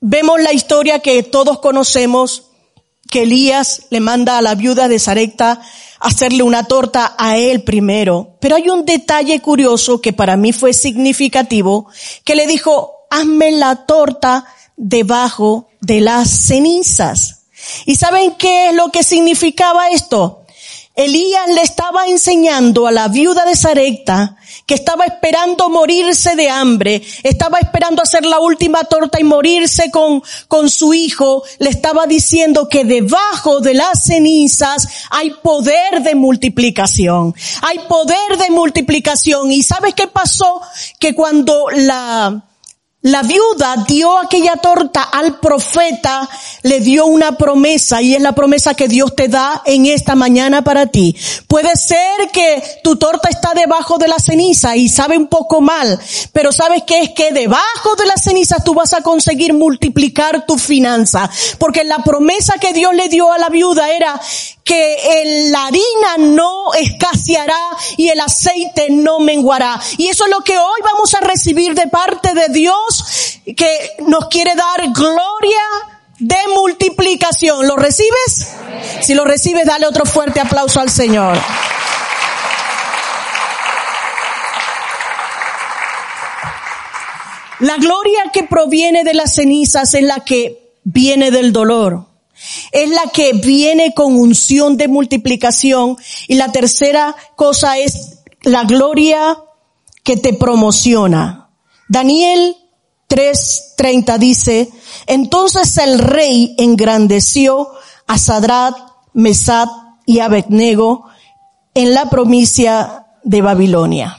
Vemos 0.00 0.40
la 0.40 0.52
historia 0.52 1.00
que 1.00 1.24
todos 1.24 1.58
conocemos, 1.58 2.44
que 3.10 3.24
Elías 3.24 3.86
le 3.90 3.98
manda 3.98 4.38
a 4.38 4.42
la 4.42 4.54
viuda 4.54 4.86
de 4.86 5.00
Sarepta 5.00 5.60
hacerle 5.98 6.44
una 6.44 6.62
torta 6.62 7.16
a 7.18 7.36
él 7.36 7.64
primero. 7.64 8.36
Pero 8.40 8.54
hay 8.54 8.68
un 8.68 8.84
detalle 8.84 9.40
curioso 9.40 10.00
que 10.00 10.12
para 10.12 10.36
mí 10.36 10.52
fue 10.52 10.74
significativo, 10.74 11.88
que 12.24 12.36
le 12.36 12.46
dijo, 12.46 12.92
hazme 13.10 13.50
la 13.50 13.86
torta 13.86 14.44
debajo 14.76 15.66
de 15.80 16.00
las 16.00 16.30
cenizas. 16.30 17.46
¿Y 17.86 17.96
saben 17.96 18.36
qué 18.38 18.68
es 18.68 18.74
lo 18.76 18.90
que 18.90 19.02
significaba 19.02 19.88
esto? 19.88 20.41
Elías 20.94 21.48
le 21.54 21.62
estaba 21.62 22.06
enseñando 22.06 22.86
a 22.86 22.92
la 22.92 23.08
viuda 23.08 23.46
de 23.46 23.56
Sarepta 23.56 24.36
que 24.66 24.74
estaba 24.74 25.06
esperando 25.06 25.70
morirse 25.70 26.36
de 26.36 26.50
hambre, 26.50 27.02
estaba 27.22 27.58
esperando 27.58 28.02
hacer 28.02 28.26
la 28.26 28.38
última 28.40 28.84
torta 28.84 29.18
y 29.18 29.24
morirse 29.24 29.90
con, 29.90 30.22
con 30.48 30.68
su 30.68 30.92
hijo, 30.92 31.42
le 31.58 31.70
estaba 31.70 32.06
diciendo 32.06 32.68
que 32.68 32.84
debajo 32.84 33.60
de 33.60 33.72
las 33.72 34.04
cenizas 34.04 34.86
hay 35.10 35.30
poder 35.42 36.02
de 36.02 36.14
multiplicación, 36.14 37.34
hay 37.62 37.78
poder 37.88 38.36
de 38.38 38.50
multiplicación. 38.50 39.50
¿Y 39.50 39.62
sabes 39.62 39.94
qué 39.94 40.08
pasó? 40.08 40.60
Que 40.98 41.14
cuando 41.14 41.68
la, 41.74 42.44
la 43.02 43.22
viuda 43.22 43.84
dio 43.86 44.16
aquella 44.16 44.54
torta 44.56 45.02
al 45.02 45.40
profeta, 45.40 46.28
le 46.62 46.78
dio 46.78 47.06
una 47.06 47.36
promesa 47.36 48.00
y 48.00 48.14
es 48.14 48.22
la 48.22 48.32
promesa 48.32 48.74
que 48.74 48.86
Dios 48.86 49.16
te 49.16 49.26
da 49.26 49.60
en 49.64 49.86
esta 49.86 50.14
mañana 50.14 50.62
para 50.62 50.86
ti. 50.86 51.16
Puede 51.48 51.74
ser 51.76 52.30
que 52.32 52.62
tu 52.84 52.96
torta 52.96 53.28
está 53.28 53.54
debajo 53.54 53.98
de 53.98 54.06
la 54.06 54.20
ceniza 54.20 54.76
y 54.76 54.88
sabe 54.88 55.18
un 55.18 55.26
poco 55.26 55.60
mal, 55.60 55.98
pero 56.32 56.52
sabes 56.52 56.84
que 56.84 57.00
es 57.02 57.10
que 57.10 57.32
debajo 57.32 57.96
de 57.98 58.06
la 58.06 58.16
ceniza 58.16 58.62
tú 58.64 58.72
vas 58.72 58.92
a 58.92 59.02
conseguir 59.02 59.52
multiplicar 59.52 60.46
tu 60.46 60.56
finanza, 60.56 61.28
porque 61.58 61.82
la 61.82 62.04
promesa 62.04 62.54
que 62.60 62.72
Dios 62.72 62.94
le 62.94 63.08
dio 63.08 63.32
a 63.32 63.38
la 63.38 63.48
viuda 63.48 63.90
era 63.90 64.20
que 64.64 65.48
la 65.50 65.66
harina 65.66 66.18
no 66.18 66.72
escaseará 66.74 67.58
y 67.96 68.08
el 68.08 68.20
aceite 68.20 68.88
no 68.90 69.18
menguará. 69.18 69.80
Y 69.98 70.08
eso 70.08 70.24
es 70.24 70.30
lo 70.30 70.40
que 70.40 70.56
hoy 70.56 70.80
vamos 70.82 71.14
a 71.14 71.20
recibir 71.20 71.74
de 71.74 71.88
parte 71.88 72.34
de 72.34 72.48
Dios, 72.48 73.40
que 73.56 73.90
nos 74.06 74.28
quiere 74.28 74.54
dar 74.54 74.92
gloria 74.92 75.62
de 76.18 76.36
multiplicación. 76.54 77.66
¿Lo 77.66 77.76
recibes? 77.76 78.48
Si 79.00 79.14
lo 79.14 79.24
recibes, 79.24 79.66
dale 79.66 79.86
otro 79.86 80.04
fuerte 80.04 80.40
aplauso 80.40 80.80
al 80.80 80.90
Señor. 80.90 81.36
La 87.58 87.76
gloria 87.76 88.24
que 88.32 88.42
proviene 88.42 89.04
de 89.04 89.14
las 89.14 89.34
cenizas 89.34 89.94
es 89.94 90.02
la 90.02 90.24
que 90.24 90.74
viene 90.82 91.30
del 91.30 91.52
dolor. 91.52 92.11
Es 92.70 92.88
la 92.90 93.10
que 93.12 93.32
viene 93.32 93.94
con 93.94 94.16
unción 94.16 94.76
de 94.76 94.88
multiplicación. 94.88 95.96
Y 96.28 96.34
la 96.34 96.52
tercera 96.52 97.14
cosa 97.36 97.78
es 97.78 98.18
la 98.42 98.64
gloria 98.64 99.38
que 100.04 100.16
te 100.16 100.32
promociona. 100.32 101.50
Daniel 101.88 102.56
3:30 103.08 104.18
dice, 104.18 104.70
entonces 105.06 105.76
el 105.78 105.98
rey 105.98 106.54
engrandeció 106.58 107.68
a 108.06 108.18
Sadrat, 108.18 108.74
Mesad 109.12 109.68
y 110.06 110.20
Abednego 110.20 111.04
en 111.74 111.94
la 111.94 112.08
provincia 112.08 113.06
de 113.22 113.42
Babilonia. 113.42 114.18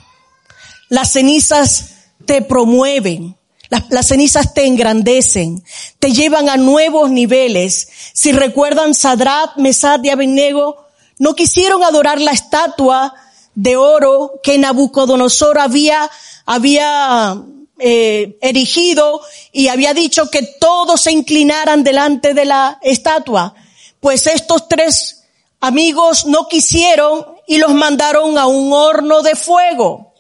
Las 0.90 1.14
cenizas 1.14 1.96
te 2.26 2.42
promueven, 2.42 3.36
las, 3.70 3.90
las, 3.90 4.08
cenizas 4.08 4.54
te 4.54 4.66
engrandecen, 4.66 5.64
te 6.00 6.12
llevan 6.12 6.50
a 6.50 6.58
nuevos 6.58 7.10
niveles. 7.10 7.88
Si 8.14 8.32
recuerdan, 8.32 8.94
Sadrat, 8.94 9.58
Mesad 9.58 10.04
y 10.04 10.10
Abednego 10.10 10.88
no 11.20 11.36
quisieron 11.36 11.84
adorar 11.84 12.20
la 12.20 12.32
estatua 12.32 13.14
de 13.56 13.78
oro 13.78 14.40
que 14.44 14.58
Nabucodonosor 14.58 15.60
había, 15.60 16.10
había 16.46 17.42
eh, 17.80 18.38
erigido 18.42 19.22
y 19.52 19.68
había 19.68 19.94
dicho 19.94 20.30
que 20.30 20.44
todos 20.44 21.02
se 21.02 21.12
inclinaran 21.12 21.84
delante 21.84 22.34
de 22.34 22.46
la 22.46 22.80
estatua. 22.82 23.54
Pues 24.00 24.28
estos 24.28 24.68
tres 24.68 25.24
amigos 25.60 26.26
no 26.26 26.48
quisieron 26.48 27.26
y 27.48 27.58
los 27.58 27.74
mandaron 27.74 28.38
a 28.38 28.48
un 28.48 28.72
horno 28.74 29.22
de 29.22 29.36
fuego. 29.36 30.13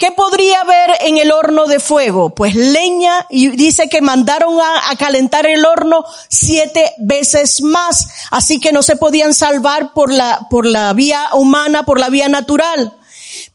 ¿Qué 0.00 0.12
podría 0.12 0.62
haber 0.62 0.96
en 1.02 1.18
el 1.18 1.30
horno 1.30 1.66
de 1.66 1.78
fuego? 1.78 2.30
Pues 2.30 2.54
leña 2.54 3.26
y 3.28 3.48
dice 3.48 3.90
que 3.90 4.00
mandaron 4.00 4.58
a, 4.58 4.96
calentar 4.96 5.46
el 5.46 5.66
horno 5.66 6.06
siete 6.26 6.94
veces 6.96 7.60
más. 7.60 8.08
Así 8.30 8.60
que 8.60 8.72
no 8.72 8.82
se 8.82 8.96
podían 8.96 9.34
salvar 9.34 9.92
por 9.92 10.10
la, 10.10 10.46
por 10.48 10.64
la 10.64 10.90
vía 10.94 11.28
humana, 11.34 11.84
por 11.84 12.00
la 12.00 12.08
vía 12.08 12.30
natural. 12.30 12.96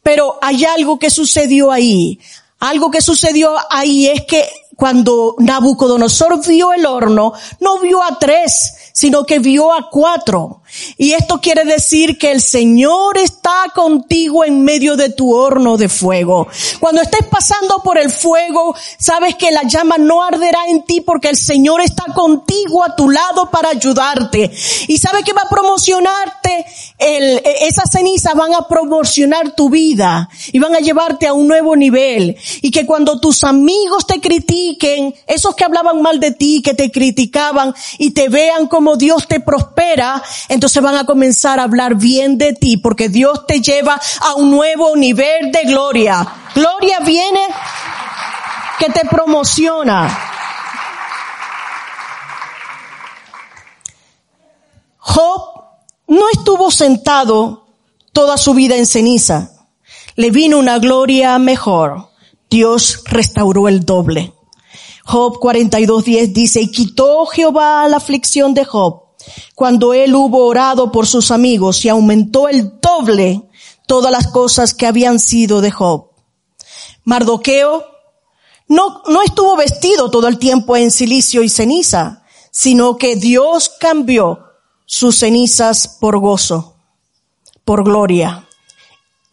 Pero 0.03 0.38
hay 0.39 0.65
algo 0.65 0.99
que 0.99 1.10
sucedió 1.10 1.71
ahí. 1.71 2.19
Algo 2.60 2.91
que 2.91 3.01
sucedió 3.01 3.55
ahí 3.71 4.05
es 4.05 4.21
que 4.25 4.47
cuando 4.75 5.36
Nabucodonosor 5.39 6.45
vio 6.47 6.73
el 6.73 6.86
horno, 6.86 7.34
no 7.60 7.79
vio 7.79 8.03
a 8.03 8.19
tres, 8.19 8.91
sino 8.93 9.25
que 9.25 9.39
vio 9.39 9.73
a 9.73 9.89
cuatro. 9.89 10.62
Y 10.98 11.14
esto 11.14 11.42
quiere 11.42 11.64
decir 11.64 12.18
que 12.18 12.32
el 12.32 12.42
Señor 12.42 13.18
está 13.18 13.72
contigo 13.74 14.44
en 14.44 14.64
medio 14.64 14.96
de 14.96 15.10
tu 15.10 15.34
horno 15.34 15.78
de 15.78 15.90
fuego. 15.90 16.48
Cuando 16.80 17.02
estés 17.02 17.26
pasando 17.28 17.82
por 17.84 17.98
el 17.98 18.12
fuego, 18.12 18.76
sabes 18.98 19.36
que 19.36 19.52
la 19.52 19.64
llama 19.64 19.98
no 19.98 20.24
arderá 20.24 20.66
en 20.68 20.84
ti 20.84 21.02
porque 21.02 21.30
el 21.30 21.38
Señor 21.38 21.82
está 21.82 22.06
contigo 22.14 22.84
a 22.84 22.96
tu 22.96 23.10
lado 23.10 23.50
para 23.52 23.70
ayudarte. 23.70 24.52
Y 24.88 24.98
sabe 24.98 25.24
que 25.24 25.34
va 25.34 25.44
a 25.46 25.50
promocionarte, 25.50 26.66
el, 26.98 27.42
esas 27.62 27.92
cenizas 27.92 28.34
van 28.36 28.54
a 28.54 28.68
promocionar 28.68 29.56
tu 29.56 29.70
vida 29.70 30.30
y 30.52 30.60
van 30.60 30.76
a 30.76 30.80
llevarte 30.80 31.28
a 31.28 31.34
un 31.34 31.48
nuevo 31.48 31.76
nivel. 31.76 32.36
Y 32.62 32.72
que 32.72 32.86
cuando 32.86 33.20
tus 33.20 33.44
amigos 33.44 34.08
te 34.08 34.20
critiquen, 34.20 35.14
esos 35.28 35.56
que 35.56 35.64
hablaban 35.64 36.02
mal 36.02 36.20
de 36.20 36.32
ti, 36.32 36.62
que 36.62 36.74
te 36.74 36.92
criticaban 36.92 37.74
y 37.98 38.12
te 38.12 38.30
vean 38.30 38.68
como 38.68 38.96
Dios 38.96 39.28
te 39.28 39.40
prospera, 39.40 40.22
entonces 40.50 40.64
van 40.82 40.95
a 40.95 41.06
comenzar 41.06 41.60
a 41.60 41.63
hablar 41.63 41.95
bien 41.95 42.38
de 42.38 42.54
ti 42.54 42.78
porque 42.78 43.10
Dios 43.10 43.45
te 43.47 43.62
lleva 43.62 43.99
a 44.21 44.36
un 44.36 44.51
nuevo 44.51 44.95
nivel 44.95 45.51
de 45.51 45.63
gloria. 45.63 46.28
Gloria 46.54 46.99
viene 46.99 47.41
que 48.80 48.89
te 48.89 49.08
promociona. 49.08 50.08
Job 54.97 55.41
no 56.08 56.25
estuvo 56.34 56.71
sentado 56.71 57.67
toda 58.12 58.38
su 58.38 58.54
vida 58.54 58.75
en 58.75 58.86
ceniza. 58.86 59.51
Le 60.15 60.32
vino 60.32 60.58
una 60.58 60.80
gloria 60.80 61.38
mejor. 61.39 62.10
Dios 62.49 63.04
restauró 63.06 63.67
el 63.67 63.86
doble. 63.86 64.34
Job 65.04 65.39
42.10 65.39 66.34
dice, 66.34 66.62
y 66.62 66.71
quitó 66.71 67.25
Jehová 67.28 67.88
la 67.88 67.97
aflicción 67.97 68.54
de 68.54 68.65
Job 68.65 69.05
cuando 69.56 69.94
él 69.94 70.16
hubo 70.16 70.46
orado 70.46 70.92
por 70.92 71.08
sus 71.08 71.32
amigos 71.32 71.84
y 71.86 71.90
aumentó 71.90 72.48
el 72.48 72.80
doble 72.80 73.44
todas 73.88 74.12
las 74.12 74.28
cosas 74.28 74.74
que 74.74 74.88
habían 74.88 75.20
sido 75.20 75.62
de 75.62 75.72
Job. 75.72 76.10
Mardoqueo 77.04 77.86
no, 78.68 79.04
no 79.08 79.22
estuvo 79.22 79.56
vestido 79.56 80.10
todo 80.10 80.28
el 80.28 80.40
tiempo 80.40 80.76
en 80.76 80.90
silicio 80.90 81.44
y 81.44 81.50
ceniza, 81.50 82.24
sino 82.52 82.98
que 82.98 83.16
Dios 83.16 83.70
cambió 83.80 84.40
sus 84.86 85.20
cenizas 85.20 85.88
por 86.00 86.18
gozo, 86.20 86.76
por 87.64 87.84
gloria. 87.84 88.46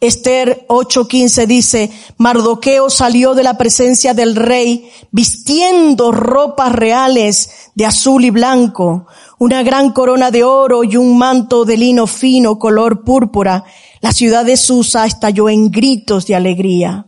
Esther 0.03 0.65
8:15 0.67 1.47
dice, 1.47 1.89
Mardoqueo 2.17 2.89
salió 2.89 3.35
de 3.35 3.43
la 3.43 3.57
presencia 3.57 4.13
del 4.13 4.35
rey 4.35 4.91
vistiendo 5.11 6.11
ropas 6.11 6.73
reales 6.73 7.71
de 7.73 7.85
azul 7.85 8.25
y 8.25 8.29
blanco, 8.29 9.07
una 9.39 9.63
gran 9.63 9.91
corona 9.91 10.31
de 10.31 10.43
oro 10.43 10.83
y 10.83 10.97
un 10.97 11.17
manto 11.17 11.65
de 11.65 11.77
lino 11.77 12.07
fino 12.07 12.59
color 12.59 13.03
púrpura. 13.03 13.63
La 14.01 14.11
ciudad 14.11 14.45
de 14.45 14.57
Susa 14.57 15.05
estalló 15.05 15.49
en 15.49 15.71
gritos 15.71 16.25
de 16.27 16.35
alegría. 16.35 17.07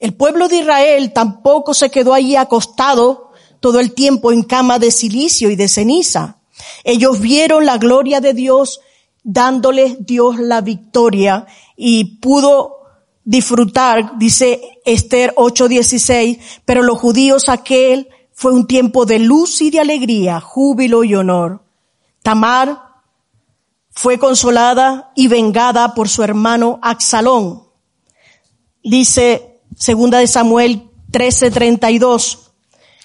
El 0.00 0.14
pueblo 0.14 0.48
de 0.48 0.58
Israel 0.58 1.12
tampoco 1.12 1.74
se 1.74 1.90
quedó 1.90 2.14
allí 2.14 2.36
acostado 2.36 3.32
todo 3.60 3.80
el 3.80 3.92
tiempo 3.92 4.32
en 4.32 4.42
cama 4.42 4.78
de 4.78 4.90
silicio 4.90 5.50
y 5.50 5.56
de 5.56 5.68
ceniza. 5.68 6.38
Ellos 6.84 7.20
vieron 7.20 7.66
la 7.66 7.78
gloria 7.78 8.20
de 8.20 8.34
Dios 8.34 8.80
dándoles 9.22 10.06
Dios 10.06 10.38
la 10.38 10.60
victoria 10.60 11.46
y 11.76 12.18
pudo 12.18 12.76
disfrutar, 13.24 14.18
dice 14.18 14.60
Esther 14.84 15.34
8:16, 15.36 16.38
pero 16.64 16.82
los 16.82 16.98
judíos 16.98 17.48
aquel 17.48 18.08
fue 18.40 18.52
un 18.52 18.68
tiempo 18.68 19.04
de 19.04 19.18
luz 19.18 19.60
y 19.62 19.70
de 19.70 19.80
alegría, 19.80 20.40
júbilo 20.40 21.02
y 21.02 21.12
honor. 21.16 21.64
Tamar 22.22 23.00
fue 23.90 24.20
consolada 24.20 25.10
y 25.16 25.26
vengada 25.26 25.92
por 25.92 26.08
su 26.08 26.22
hermano 26.22 26.78
Axalón. 26.80 27.64
Dice 28.84 29.60
segunda 29.74 30.18
de 30.18 30.28
Samuel 30.28 30.88
13:32, 31.10 32.52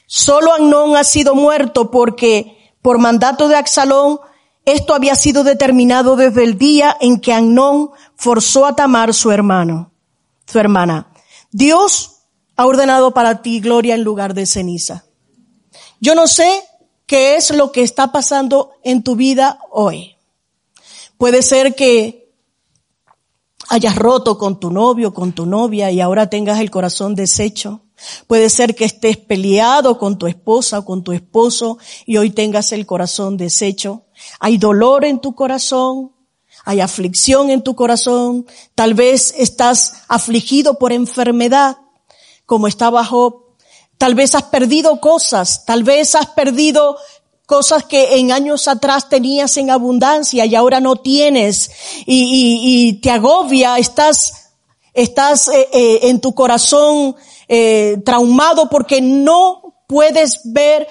solo 0.06 0.54
Amnón 0.54 0.96
ha 0.98 1.04
sido 1.04 1.34
muerto 1.34 1.90
porque 1.90 2.76
por 2.84 3.00
mandato 3.00 3.48
de 3.48 3.56
Axalón 3.56 4.20
esto 4.66 4.94
había 4.94 5.16
sido 5.16 5.44
determinado 5.44 6.16
desde 6.16 6.44
el 6.44 6.60
día 6.60 6.96
en 7.02 7.20
que 7.20 7.34
Amnón 7.34 7.90
forzó 8.16 8.68
a 8.68 8.76
Tamar 8.76 9.16
su 9.16 9.32
hermano, 9.32 9.94
su 10.46 10.60
hermana. 10.60 11.08
Dios 11.52 12.20
ha 12.56 12.68
ordenado 12.68 13.16
para 13.16 13.42
ti 13.42 13.62
gloria 13.62 13.96
en 13.96 14.04
lugar 14.04 14.36
de 14.36 14.46
ceniza. 14.46 15.06
Yo 16.04 16.16
no 16.16 16.28
sé 16.28 16.66
qué 17.06 17.38
es 17.38 17.52
lo 17.52 17.72
que 17.72 17.82
está 17.82 18.12
pasando 18.12 18.74
en 18.84 19.04
tu 19.04 19.16
vida 19.16 19.60
hoy. 19.72 20.18
Puede 21.18 21.42
ser 21.42 21.76
que 21.76 22.30
hayas 23.70 23.96
roto 23.96 24.38
con 24.38 24.60
tu 24.60 24.70
novio, 24.70 25.14
con 25.14 25.32
tu 25.32 25.46
novia 25.46 25.92
y 25.92 26.02
ahora 26.02 26.30
tengas 26.30 26.60
el 26.60 26.70
corazón 26.72 27.16
deshecho. 27.16 27.86
Puede 28.28 28.50
ser 28.50 28.76
que 28.76 28.84
estés 28.84 29.16
peleado 29.16 29.98
con 29.98 30.18
tu 30.18 30.28
esposa 30.28 30.80
o 30.80 30.86
con 30.86 31.06
tu 31.06 31.14
esposo 31.14 31.78
y 32.06 32.18
hoy 32.18 32.32
tengas 32.32 32.74
el 32.74 32.86
corazón 32.86 33.38
deshecho. 33.38 34.04
Hay 34.42 34.58
dolor 34.58 35.06
en 35.06 35.22
tu 35.22 35.34
corazón, 35.36 36.12
hay 36.66 36.82
aflicción 36.82 37.50
en 37.50 37.64
tu 37.64 37.76
corazón, 37.76 38.46
tal 38.76 38.94
vez 38.94 39.34
estás 39.38 40.04
afligido 40.10 40.78
por 40.78 40.92
enfermedad, 40.92 41.78
como 42.46 42.68
estaba 42.68 43.06
Job. 43.06 43.43
Tal 43.98 44.16
vez 44.16 44.36
has 44.36 44.44
perdido 44.44 45.00
cosas, 45.00 45.66
tal 45.66 45.84
vez 45.84 46.16
has 46.16 46.28
perdido 46.28 46.98
cosas 47.46 47.84
que 47.86 48.18
en 48.18 48.32
años 48.32 48.68
atrás 48.68 49.10
tenías 49.10 49.58
en 49.58 49.70
abundancia 49.70 50.46
y 50.46 50.56
ahora 50.56 50.80
no 50.80 50.96
tienes 50.96 51.72
y, 52.06 52.24
y, 52.24 52.88
y 52.88 52.94
te 52.94 53.12
agobia, 53.12 53.78
estás, 53.78 54.52
estás 54.94 55.48
eh, 55.50 55.70
eh, 55.74 56.00
en 56.04 56.20
tu 56.22 56.34
corazón 56.34 57.16
eh, 57.48 58.02
traumado 58.06 58.70
porque 58.70 59.02
no 59.02 59.84
puedes 59.88 60.42
ver 60.46 60.88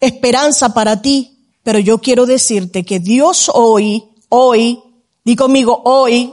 esperanza 0.00 0.74
para 0.74 1.00
ti. 1.00 1.36
Pero 1.62 1.78
yo 1.78 1.98
quiero 1.98 2.24
decirte 2.26 2.84
que 2.84 3.00
Dios 3.00 3.50
hoy, 3.52 4.04
hoy, 4.30 4.82
di 5.24 5.36
conmigo 5.36 5.82
hoy, 5.84 6.32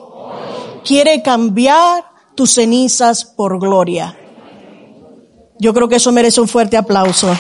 quiere 0.86 1.22
cambiar 1.22 2.06
tus 2.36 2.54
cenizas 2.54 3.26
por 3.26 3.60
gloria. 3.60 4.17
Yo 5.60 5.74
creo 5.74 5.90
que 5.90 5.96
eso 5.96 6.12
merece 6.12 6.40
un 6.40 6.48
fuerte 6.48 6.78
aplauso. 6.78 7.36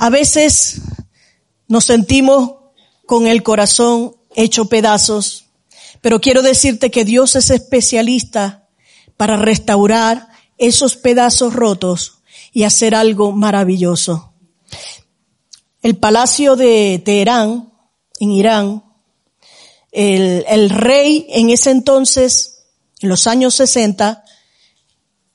A 0.00 0.10
veces 0.10 0.80
nos 1.66 1.84
sentimos 1.84 2.52
con 3.04 3.26
el 3.26 3.42
corazón 3.42 4.16
hecho 4.36 4.66
pedazos, 4.66 5.46
pero 6.00 6.20
quiero 6.20 6.42
decirte 6.42 6.90
que 6.92 7.04
Dios 7.04 7.34
es 7.34 7.50
especialista 7.50 8.68
para 9.16 9.36
restaurar 9.36 10.28
esos 10.56 10.96
pedazos 10.96 11.52
rotos 11.52 12.20
y 12.52 12.62
hacer 12.62 12.94
algo 12.94 13.32
maravilloso. 13.32 14.32
El 15.82 15.96
palacio 15.96 16.56
de 16.56 17.00
Teherán, 17.04 17.72
en 18.18 18.32
Irán, 18.32 18.84
el, 19.92 20.70
rey 20.70 21.26
en 21.30 21.50
ese 21.50 21.70
entonces, 21.70 22.64
en 23.00 23.08
los 23.08 23.26
años 23.26 23.54
60, 23.54 24.24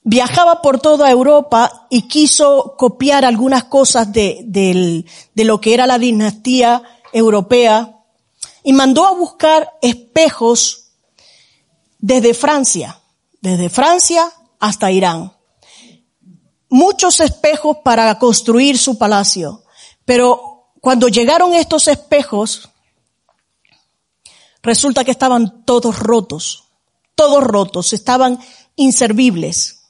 viajaba 0.03 0.61
por 0.61 0.79
toda 0.79 1.09
Europa 1.09 1.87
y 1.89 2.03
quiso 2.03 2.75
copiar 2.77 3.25
algunas 3.25 3.65
cosas 3.65 4.11
de, 4.11 5.05
lo 5.35 5.61
que 5.61 5.73
era 5.73 5.87
la 5.87 5.97
dinastía 5.97 6.83
europea 7.13 7.99
y 8.63 8.73
mandó 8.73 9.05
a 9.05 9.13
buscar 9.13 9.71
espejos 9.81 10.91
desde 11.99 12.33
Francia, 12.33 12.99
desde 13.41 13.69
Francia 13.69 14.29
hasta 14.59 14.91
Irán. 14.91 15.33
Muchos 16.69 17.19
espejos 17.19 17.77
para 17.83 18.17
construir 18.17 18.77
su 18.77 18.97
palacio, 18.97 19.62
pero 20.05 20.71
cuando 20.81 21.07
llegaron 21.07 21.53
estos 21.53 21.87
espejos, 21.87 22.69
resulta 24.61 25.03
que 25.03 25.11
estaban 25.11 25.63
todos 25.65 25.99
rotos, 25.99 26.65
todos 27.15 27.43
rotos, 27.43 27.93
estaban 27.93 28.39
inservibles. 28.75 29.83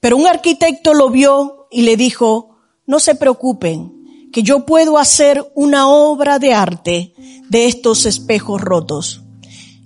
Pero 0.00 0.16
un 0.16 0.26
arquitecto 0.26 0.94
lo 0.94 1.10
vio 1.10 1.68
y 1.70 1.82
le 1.82 1.96
dijo, 1.96 2.56
no 2.86 2.98
se 2.98 3.14
preocupen, 3.14 4.30
que 4.32 4.42
yo 4.42 4.64
puedo 4.64 4.98
hacer 4.98 5.52
una 5.54 5.88
obra 5.88 6.38
de 6.38 6.54
arte 6.54 7.14
de 7.48 7.66
estos 7.66 8.06
espejos 8.06 8.60
rotos. 8.60 9.22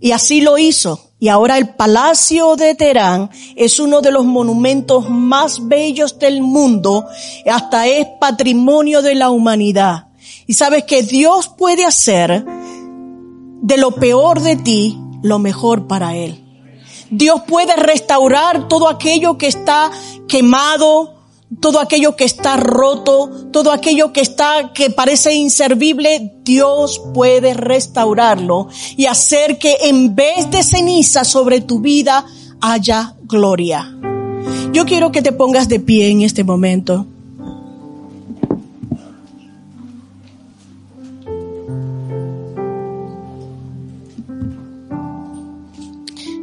Y 0.00 0.12
así 0.12 0.40
lo 0.40 0.58
hizo. 0.58 1.03
Y 1.24 1.30
ahora 1.30 1.56
el 1.56 1.70
Palacio 1.70 2.54
de 2.54 2.74
Teherán 2.74 3.30
es 3.56 3.80
uno 3.80 4.02
de 4.02 4.10
los 4.10 4.26
monumentos 4.26 5.08
más 5.08 5.68
bellos 5.68 6.18
del 6.18 6.42
mundo, 6.42 7.06
hasta 7.50 7.86
es 7.86 8.06
patrimonio 8.20 9.00
de 9.00 9.14
la 9.14 9.30
humanidad. 9.30 10.08
Y 10.46 10.52
sabes 10.52 10.84
que 10.84 11.02
Dios 11.02 11.48
puede 11.48 11.86
hacer 11.86 12.44
de 12.44 13.76
lo 13.78 13.92
peor 13.92 14.42
de 14.42 14.56
ti 14.56 14.98
lo 15.22 15.38
mejor 15.38 15.86
para 15.86 16.14
Él. 16.14 16.44
Dios 17.08 17.40
puede 17.48 17.74
restaurar 17.74 18.68
todo 18.68 18.86
aquello 18.86 19.38
que 19.38 19.46
está 19.46 19.90
quemado, 20.28 21.13
todo 21.60 21.80
aquello 21.80 22.16
que 22.16 22.24
está 22.24 22.56
roto, 22.56 23.30
todo 23.52 23.72
aquello 23.72 24.12
que 24.12 24.20
está, 24.20 24.72
que 24.72 24.90
parece 24.90 25.34
inservible, 25.34 26.34
Dios 26.42 27.00
puede 27.12 27.54
restaurarlo 27.54 28.68
y 28.96 29.06
hacer 29.06 29.58
que 29.58 29.76
en 29.82 30.14
vez 30.14 30.50
de 30.50 30.62
ceniza 30.62 31.24
sobre 31.24 31.60
tu 31.60 31.80
vida 31.80 32.24
haya 32.60 33.14
gloria. 33.22 33.94
Yo 34.72 34.84
quiero 34.84 35.12
que 35.12 35.22
te 35.22 35.32
pongas 35.32 35.68
de 35.68 35.80
pie 35.80 36.10
en 36.10 36.22
este 36.22 36.44
momento. 36.44 37.06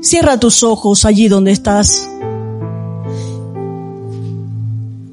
Cierra 0.02 0.40
tus 0.40 0.64
ojos 0.64 1.06
allí 1.06 1.28
donde 1.28 1.52
estás 1.52 2.11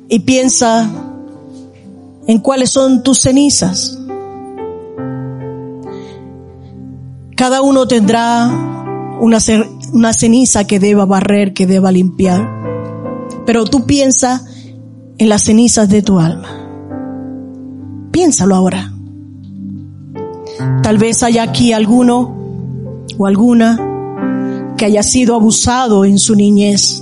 y 0.08 0.20
piensa 0.20 0.90
en 2.26 2.38
cuáles 2.38 2.70
son 2.70 3.02
tus 3.02 3.20
cenizas. 3.20 3.98
Cada 7.36 7.62
uno 7.62 7.86
tendrá 7.86 8.50
una, 9.20 9.40
ceniza 10.12 10.66
que 10.66 10.80
deba 10.80 11.06
barrer, 11.06 11.54
que 11.54 11.66
deba 11.66 11.92
limpiar. 11.92 12.46
Pero 13.46 13.64
tú 13.64 13.86
piensa 13.86 14.44
en 15.18 15.28
las 15.28 15.44
cenizas 15.44 15.88
de 15.88 16.02
tu 16.02 16.18
alma. 16.18 16.48
Piénsalo 18.10 18.54
ahora. 18.54 18.92
Tal 20.82 20.98
vez 20.98 21.22
haya 21.22 21.44
aquí 21.44 21.72
alguno 21.72 22.36
o 23.16 23.26
alguna 23.26 23.78
que 24.76 24.84
haya 24.84 25.02
sido 25.02 25.34
abusado 25.34 26.04
en 26.04 26.18
su 26.18 26.34
niñez. 26.34 27.00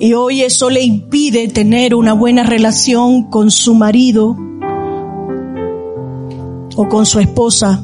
Y 0.00 0.12
hoy 0.12 0.42
eso 0.42 0.70
le 0.70 0.82
impide 0.82 1.48
tener 1.48 1.94
una 1.94 2.12
buena 2.12 2.44
relación 2.44 3.24
con 3.24 3.50
su 3.50 3.74
marido 3.74 4.36
o 6.76 6.88
con 6.88 7.04
su 7.04 7.18
esposa. 7.18 7.82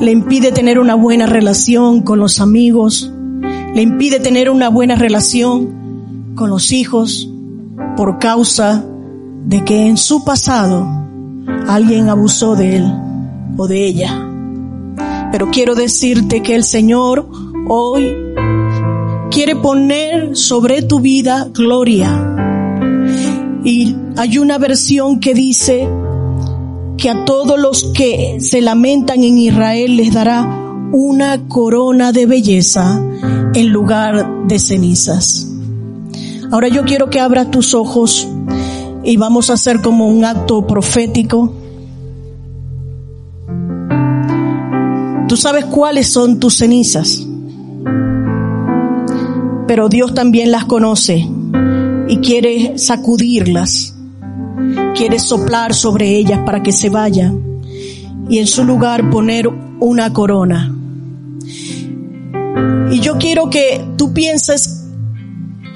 Le 0.00 0.12
impide 0.12 0.52
tener 0.52 0.78
una 0.78 0.94
buena 0.94 1.26
relación 1.26 2.02
con 2.02 2.20
los 2.20 2.40
amigos. 2.40 3.12
Le 3.74 3.82
impide 3.82 4.20
tener 4.20 4.50
una 4.50 4.68
buena 4.68 4.94
relación 4.94 6.32
con 6.36 6.48
los 6.48 6.70
hijos 6.70 7.28
por 7.96 8.20
causa 8.20 8.84
de 9.46 9.64
que 9.64 9.88
en 9.88 9.96
su 9.96 10.24
pasado 10.24 10.86
alguien 11.66 12.08
abusó 12.08 12.54
de 12.54 12.76
él 12.76 12.94
o 13.56 13.66
de 13.66 13.84
ella. 13.84 14.28
Pero 15.32 15.50
quiero 15.50 15.74
decirte 15.74 16.40
que 16.42 16.54
el 16.54 16.62
Señor 16.62 17.28
hoy 17.68 18.16
quiere 19.30 19.56
poner 19.56 20.36
sobre 20.36 20.82
tu 20.82 21.00
vida 21.00 21.48
gloria. 21.52 22.36
Y 23.64 23.94
hay 24.16 24.38
una 24.38 24.58
versión 24.58 25.20
que 25.20 25.34
dice 25.34 25.88
que 26.96 27.10
a 27.10 27.24
todos 27.24 27.58
los 27.58 27.92
que 27.94 28.38
se 28.40 28.60
lamentan 28.60 29.22
en 29.22 29.38
Israel 29.38 29.96
les 29.96 30.12
dará 30.12 30.42
una 30.92 31.48
corona 31.48 32.12
de 32.12 32.26
belleza 32.26 33.02
en 33.54 33.68
lugar 33.68 34.46
de 34.46 34.58
cenizas. 34.58 35.46
Ahora 36.50 36.68
yo 36.68 36.84
quiero 36.84 37.10
que 37.10 37.20
abras 37.20 37.50
tus 37.50 37.74
ojos 37.74 38.26
y 39.04 39.16
vamos 39.16 39.50
a 39.50 39.54
hacer 39.54 39.80
como 39.80 40.08
un 40.08 40.24
acto 40.24 40.66
profético. 40.66 41.54
Tú 45.28 45.36
sabes 45.36 45.64
cuáles 45.66 46.08
son 46.08 46.40
tus 46.40 46.56
cenizas, 46.56 47.24
pero 49.70 49.88
Dios 49.88 50.14
también 50.14 50.50
las 50.50 50.64
conoce 50.64 51.28
y 52.08 52.16
quiere 52.16 52.76
sacudirlas, 52.76 53.94
quiere 54.96 55.20
soplar 55.20 55.74
sobre 55.74 56.08
ellas 56.08 56.40
para 56.44 56.60
que 56.60 56.72
se 56.72 56.90
vayan 56.90 57.62
y 58.28 58.40
en 58.40 58.48
su 58.48 58.64
lugar 58.64 59.10
poner 59.10 59.46
una 59.78 60.12
corona. 60.12 60.74
Y 62.90 62.98
yo 62.98 63.16
quiero 63.18 63.48
que 63.48 63.80
tú 63.96 64.12
pienses 64.12 64.86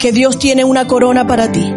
que 0.00 0.10
Dios 0.10 0.40
tiene 0.40 0.64
una 0.64 0.88
corona 0.88 1.28
para 1.28 1.52
ti. 1.52 1.72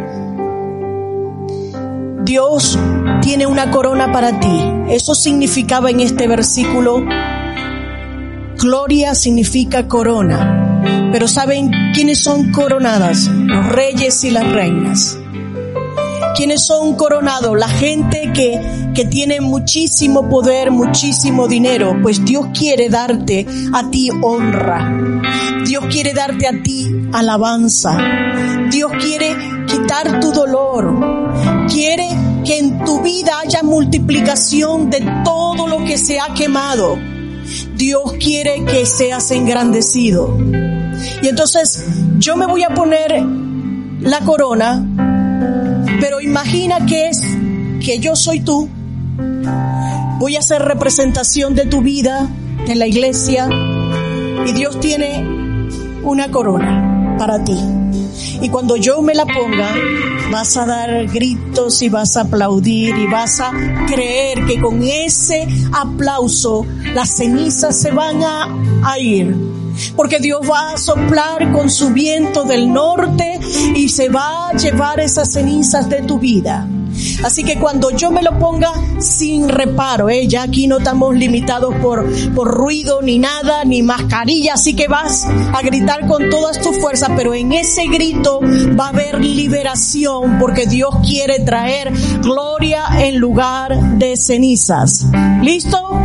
Dios 2.23 2.79
tiene 3.21 3.45
una 3.45 3.69
corona 3.69 4.11
para 4.11 4.39
ti. 4.39 4.59
Eso 4.89 5.13
significaba 5.13 5.91
en 5.91 5.99
este 5.99 6.27
versículo 6.27 7.05
Gloria 8.57 9.13
significa 9.13 9.87
corona. 9.87 10.66
Pero 11.11 11.27
¿saben 11.27 11.71
quiénes 11.93 12.19
son 12.19 12.51
coronadas? 12.51 13.27
Los 13.27 13.65
reyes 13.67 14.23
y 14.23 14.31
las 14.31 14.51
reinas. 14.51 15.17
¿Quiénes 16.35 16.63
son 16.63 16.95
coronados? 16.95 17.57
La 17.57 17.67
gente 17.67 18.31
que, 18.33 18.61
que 18.93 19.05
tiene 19.05 19.41
muchísimo 19.41 20.29
poder, 20.29 20.69
muchísimo 20.69 21.47
dinero. 21.47 21.97
Pues 22.03 22.23
Dios 22.23 22.49
quiere 22.53 22.89
darte 22.89 23.47
a 23.73 23.89
ti 23.89 24.09
honra. 24.21 24.95
Dios 25.65 25.85
quiere 25.89 26.13
darte 26.13 26.47
a 26.47 26.61
ti 26.61 26.87
alabanza. 27.13 27.97
Dios 28.69 28.91
quiere 29.01 29.35
quitar 29.65 30.19
tu 30.19 30.31
dolor. 30.31 31.65
Quiere 31.67 32.07
que 32.45 32.59
en 32.59 32.83
tu 32.83 33.01
vida 33.01 33.39
haya 33.43 33.63
multiplicación 33.63 34.89
de 34.91 35.03
todo 35.25 35.67
lo 35.67 35.83
que 35.85 35.97
se 35.97 36.19
ha 36.19 36.33
quemado 36.35 37.16
Dios 37.77 38.13
quiere 38.19 38.65
que 38.65 38.85
seas 38.85 39.29
engrandecido. 39.31 40.35
Y 41.21 41.27
entonces 41.27 41.85
yo 42.17 42.35
me 42.35 42.47
voy 42.47 42.63
a 42.63 42.69
poner 42.69 43.23
la 44.01 44.19
corona, 44.21 44.83
pero 46.01 46.19
imagina 46.19 46.85
que 46.85 47.09
es 47.09 47.21
que 47.83 47.99
yo 47.99 48.15
soy 48.15 48.39
tú. 48.39 48.67
Voy 50.19 50.35
a 50.35 50.39
hacer 50.39 50.63
representación 50.63 51.53
de 51.53 51.67
tu 51.67 51.81
vida 51.81 52.27
en 52.67 52.79
la 52.79 52.87
iglesia 52.87 53.47
y 54.45 54.51
Dios 54.53 54.79
tiene 54.79 55.23
una 56.03 56.31
corona 56.31 57.15
para 57.19 57.43
ti. 57.43 57.57
Y 58.41 58.49
cuando 58.49 58.75
yo 58.75 59.01
me 59.01 59.15
la 59.15 59.25
ponga, 59.25 59.73
vas 60.31 60.57
a 60.57 60.65
dar 60.65 61.07
gritos 61.07 61.81
y 61.81 61.89
vas 61.89 62.17
a 62.17 62.21
aplaudir 62.21 62.95
y 62.97 63.07
vas 63.07 63.39
a 63.39 63.51
creer 63.87 64.45
que 64.45 64.59
con 64.59 64.83
ese 64.83 65.47
aplauso 65.71 66.65
las 66.93 67.17
cenizas 67.17 67.79
se 67.79 67.91
van 67.91 68.21
a, 68.23 68.99
ir. 68.99 69.35
Porque 69.95 70.19
Dios 70.19 70.41
va 70.49 70.73
a 70.73 70.77
soplar 70.77 71.51
con 71.51 71.69
su 71.69 71.91
viento 71.91 72.43
del 72.43 72.71
norte 72.73 73.39
y 73.75 73.89
se 73.89 74.09
va 74.09 74.49
a 74.49 74.53
llevar 74.53 74.99
esas 74.99 75.31
cenizas 75.31 75.89
de 75.89 76.01
tu 76.01 76.19
vida. 76.19 76.67
Así 77.23 77.43
que 77.43 77.57
cuando 77.57 77.91
yo 77.91 78.11
me 78.11 78.21
lo 78.21 78.37
ponga 78.39 78.71
sin 78.99 79.49
reparo, 79.49 80.09
¿eh? 80.09 80.27
ya 80.27 80.43
aquí 80.43 80.67
no 80.67 80.77
estamos 80.77 81.15
limitados 81.15 81.75
por, 81.75 82.05
por 82.33 82.47
ruido 82.47 83.01
ni 83.01 83.19
nada, 83.19 83.63
ni 83.65 83.81
mascarilla, 83.81 84.53
así 84.53 84.75
que 84.75 84.87
vas 84.87 85.25
a 85.25 85.61
gritar 85.61 86.07
con 86.07 86.29
todas 86.29 86.61
tus 86.61 86.79
fuerzas, 86.79 87.11
pero 87.15 87.33
en 87.33 87.51
ese 87.53 87.87
grito 87.87 88.39
va 88.79 88.87
a 88.87 88.89
haber 88.89 89.23
liberación 89.23 90.39
porque 90.39 90.65
Dios 90.65 90.95
quiere 91.05 91.39
traer 91.39 91.91
gloria 92.21 92.83
en 92.99 93.17
lugar 93.17 93.97
de 93.97 94.15
cenizas. 94.17 95.05
¿Listo? 95.41 96.01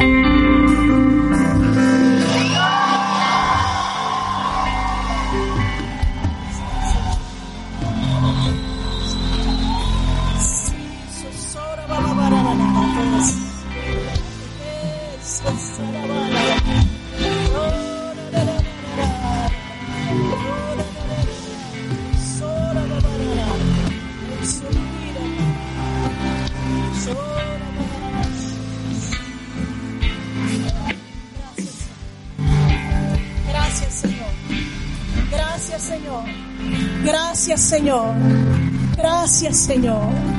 Señor. 39.63 40.32